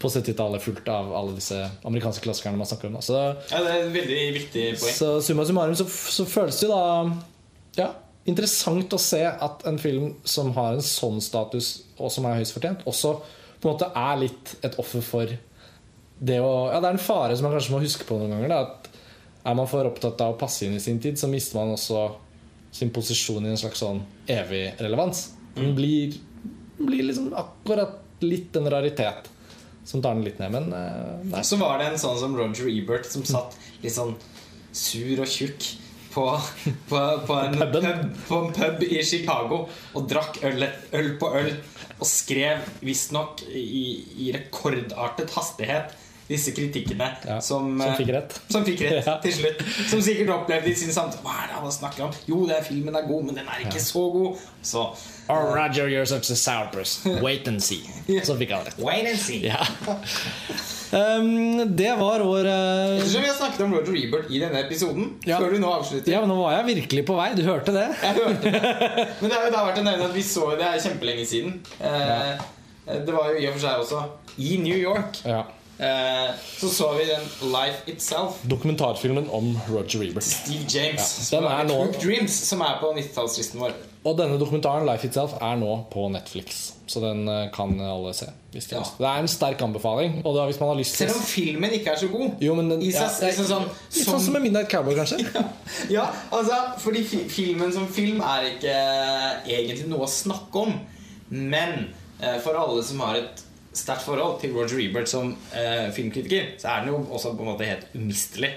[0.00, 2.96] på 70-tallet, fulgt av alle disse amerikanske klassikerne man snakker om.
[3.04, 3.18] Så,
[3.50, 4.94] Ja, det er et veldig viktig poeng.
[4.96, 7.90] så summa summarum så, så føles det jo da ja,
[8.24, 12.56] interessant å se at en film som har en sånn status, og som er høyst
[12.56, 13.18] fortjent, også
[13.60, 15.36] på en måte er litt et offer for
[16.18, 18.52] det å Ja, det er en fare som man kanskje må huske på noen ganger.
[18.52, 18.90] Da, at
[19.44, 22.06] er man for opptatt av å passe inn i sin tid, så mister man også
[22.74, 24.00] sin posisjon i en slags sånn
[24.30, 25.28] evig relevans.
[25.54, 26.16] Den blir,
[26.80, 29.28] blir liksom akkurat litt en raritet
[29.84, 30.54] som tar den litt ned.
[30.54, 31.44] Men eh, nei.
[31.46, 34.14] Så var det en sånn som Roger Ebert som satt litt sånn
[34.74, 35.68] sur og tjukk
[36.14, 36.24] på,
[36.88, 37.76] på, på, en, pub,
[38.28, 41.52] på en pub i Chicago og drakk øl, øl på øl
[41.98, 43.84] og skrev visstnok i,
[44.24, 45.94] i rekordartet hastighet
[46.28, 48.36] disse kritikkene Ja, som, som eh, fikk rett.
[48.50, 49.18] Som fikk rett Ja.
[49.20, 49.60] til slutt.
[49.90, 52.14] Som sikkert opplevde i sin samtale Hva er det han snakker om?
[52.30, 54.38] Jo, det er filmen er god, men den er ikke så god.
[54.64, 54.86] Så
[55.28, 56.98] Or Roger, you're such a sourpuss.
[57.24, 57.80] Wait and see.
[58.28, 58.76] Så fikk han rett.
[58.78, 59.38] wait and see.
[59.48, 59.60] Ja.
[60.94, 65.08] Um, det var vår eh, Ettersom vi har snakket om Roger Ebert i denne episoden,
[65.26, 65.40] Ja.
[65.42, 67.30] før du nå avslutter Ja, men nå var jeg virkelig på vei.
[67.34, 67.86] Du hørte det?
[68.02, 69.08] Jeg hørte det.
[69.20, 71.56] Men det er jo da verdt å nevne at vi så det er kjempelenge siden.
[71.80, 72.44] Eh,
[72.84, 74.02] Det var jo i og for seg også
[74.44, 75.18] i New York.
[75.24, 75.42] Ja.
[75.78, 78.36] Eh, Så så vi den Life Itself.
[78.46, 80.22] Dokumentarfilmen om Roger Ebert.
[80.22, 81.32] Steve James.
[81.32, 83.72] Ja, som den er nå- Dreams, som er på 90-tallslisten vår.
[84.04, 86.72] Og denne dokumentaren Life Itself er nå på Netflix.
[86.86, 88.26] Så den eh, kan alle se.
[88.52, 88.82] De Ja.
[88.98, 90.20] Det er en sterk anbefaling.
[90.24, 90.44] Og da,
[90.84, 92.30] Selv om filmen ikke er så god.
[92.40, 94.68] Jo, men den, I ja, seg- er liksom sånn, Litt som- sånn som en Midnight
[94.70, 95.24] Cowboy, kanskje.
[95.90, 98.76] Ja, altså, fordi fi filmen som film er ikke
[99.48, 100.74] egentlig noe å snakke om.
[101.30, 101.88] Men
[102.20, 103.42] eh, for alle som har et
[103.74, 107.50] sterkt forhold til Roger Ebert som eh, filmkritiker, så er den jo også på en
[107.52, 108.52] måte helt umistelig.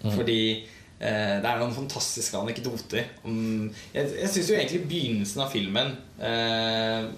[0.00, 3.10] Fordi eh, det er noen fantastiske anekdoter.
[3.24, 7.10] Om, jeg jeg syns jo egentlig begynnelsen av filmen eh,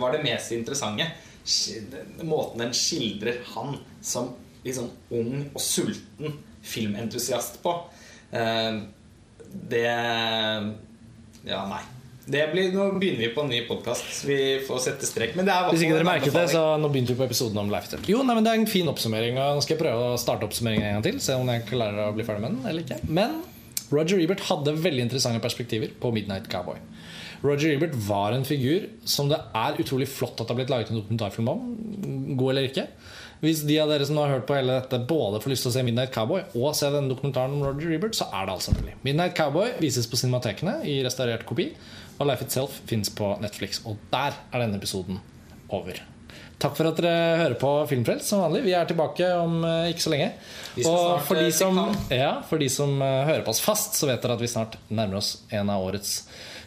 [0.00, 1.06] var det mest interessante.
[2.22, 7.76] Måten den skildrer han som sånn ung og sulten filmentusiast på.
[8.32, 8.82] Eh,
[9.70, 9.86] det
[11.48, 11.80] Ja, nei.
[12.30, 14.24] Det blir, nå begynner vi på en ny podkast.
[14.28, 15.32] Vi får sette strek.
[15.38, 17.72] Men det er Hvis ikke dere merket det, så nå begynte vi på episoden om
[17.72, 19.38] Life Jo, nei, men Det er en fin oppsummering.
[19.40, 21.18] Og nå skal jeg prøve å starte oppsummeringen en gang til.
[21.24, 23.00] Se om jeg klarer å bli ferdig med den eller ikke.
[23.10, 23.40] Men
[23.90, 26.78] Roger Ebert hadde veldig interessante perspektiver på Midnight Cowboy.
[27.42, 30.92] Roger Ebert var en figur som det er utrolig flott at det har blitt laget
[30.92, 31.66] en dokumentarfilm om.
[32.38, 32.86] God eller ikke.
[33.40, 35.74] Hvis de av dere som har hørt på hele dette både får lyst til å
[35.78, 38.94] se Midnight Cowboy og se denne dokumentaren om Roger Ebert, så er det altså mulig.
[39.06, 41.70] Midnight Cowboy vises på cinematekene i restaurert kopi,
[42.20, 43.80] og Life Itself fins på Netflix.
[43.88, 45.20] Og der er denne episoden
[45.72, 46.02] over.
[46.60, 48.66] Takk for at dere hører på Filmfrelst som vanlig.
[48.66, 50.28] Vi er tilbake om eh, ikke så lenge.
[50.84, 51.80] Og for de eh, som,
[52.12, 54.76] ja, for de som eh, hører på oss fast, så vet dere at vi snart
[54.92, 56.18] nærmer oss en av årets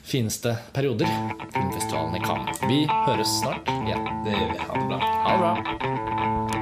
[0.04, 1.14] fineste perioder.
[1.54, 2.66] Filmfestivalen i Cannes.
[2.66, 4.10] Vi høres snart igjen.
[4.26, 4.60] Det gjør vi.
[4.66, 5.00] Ha det bra.
[5.30, 6.53] Ha det bra.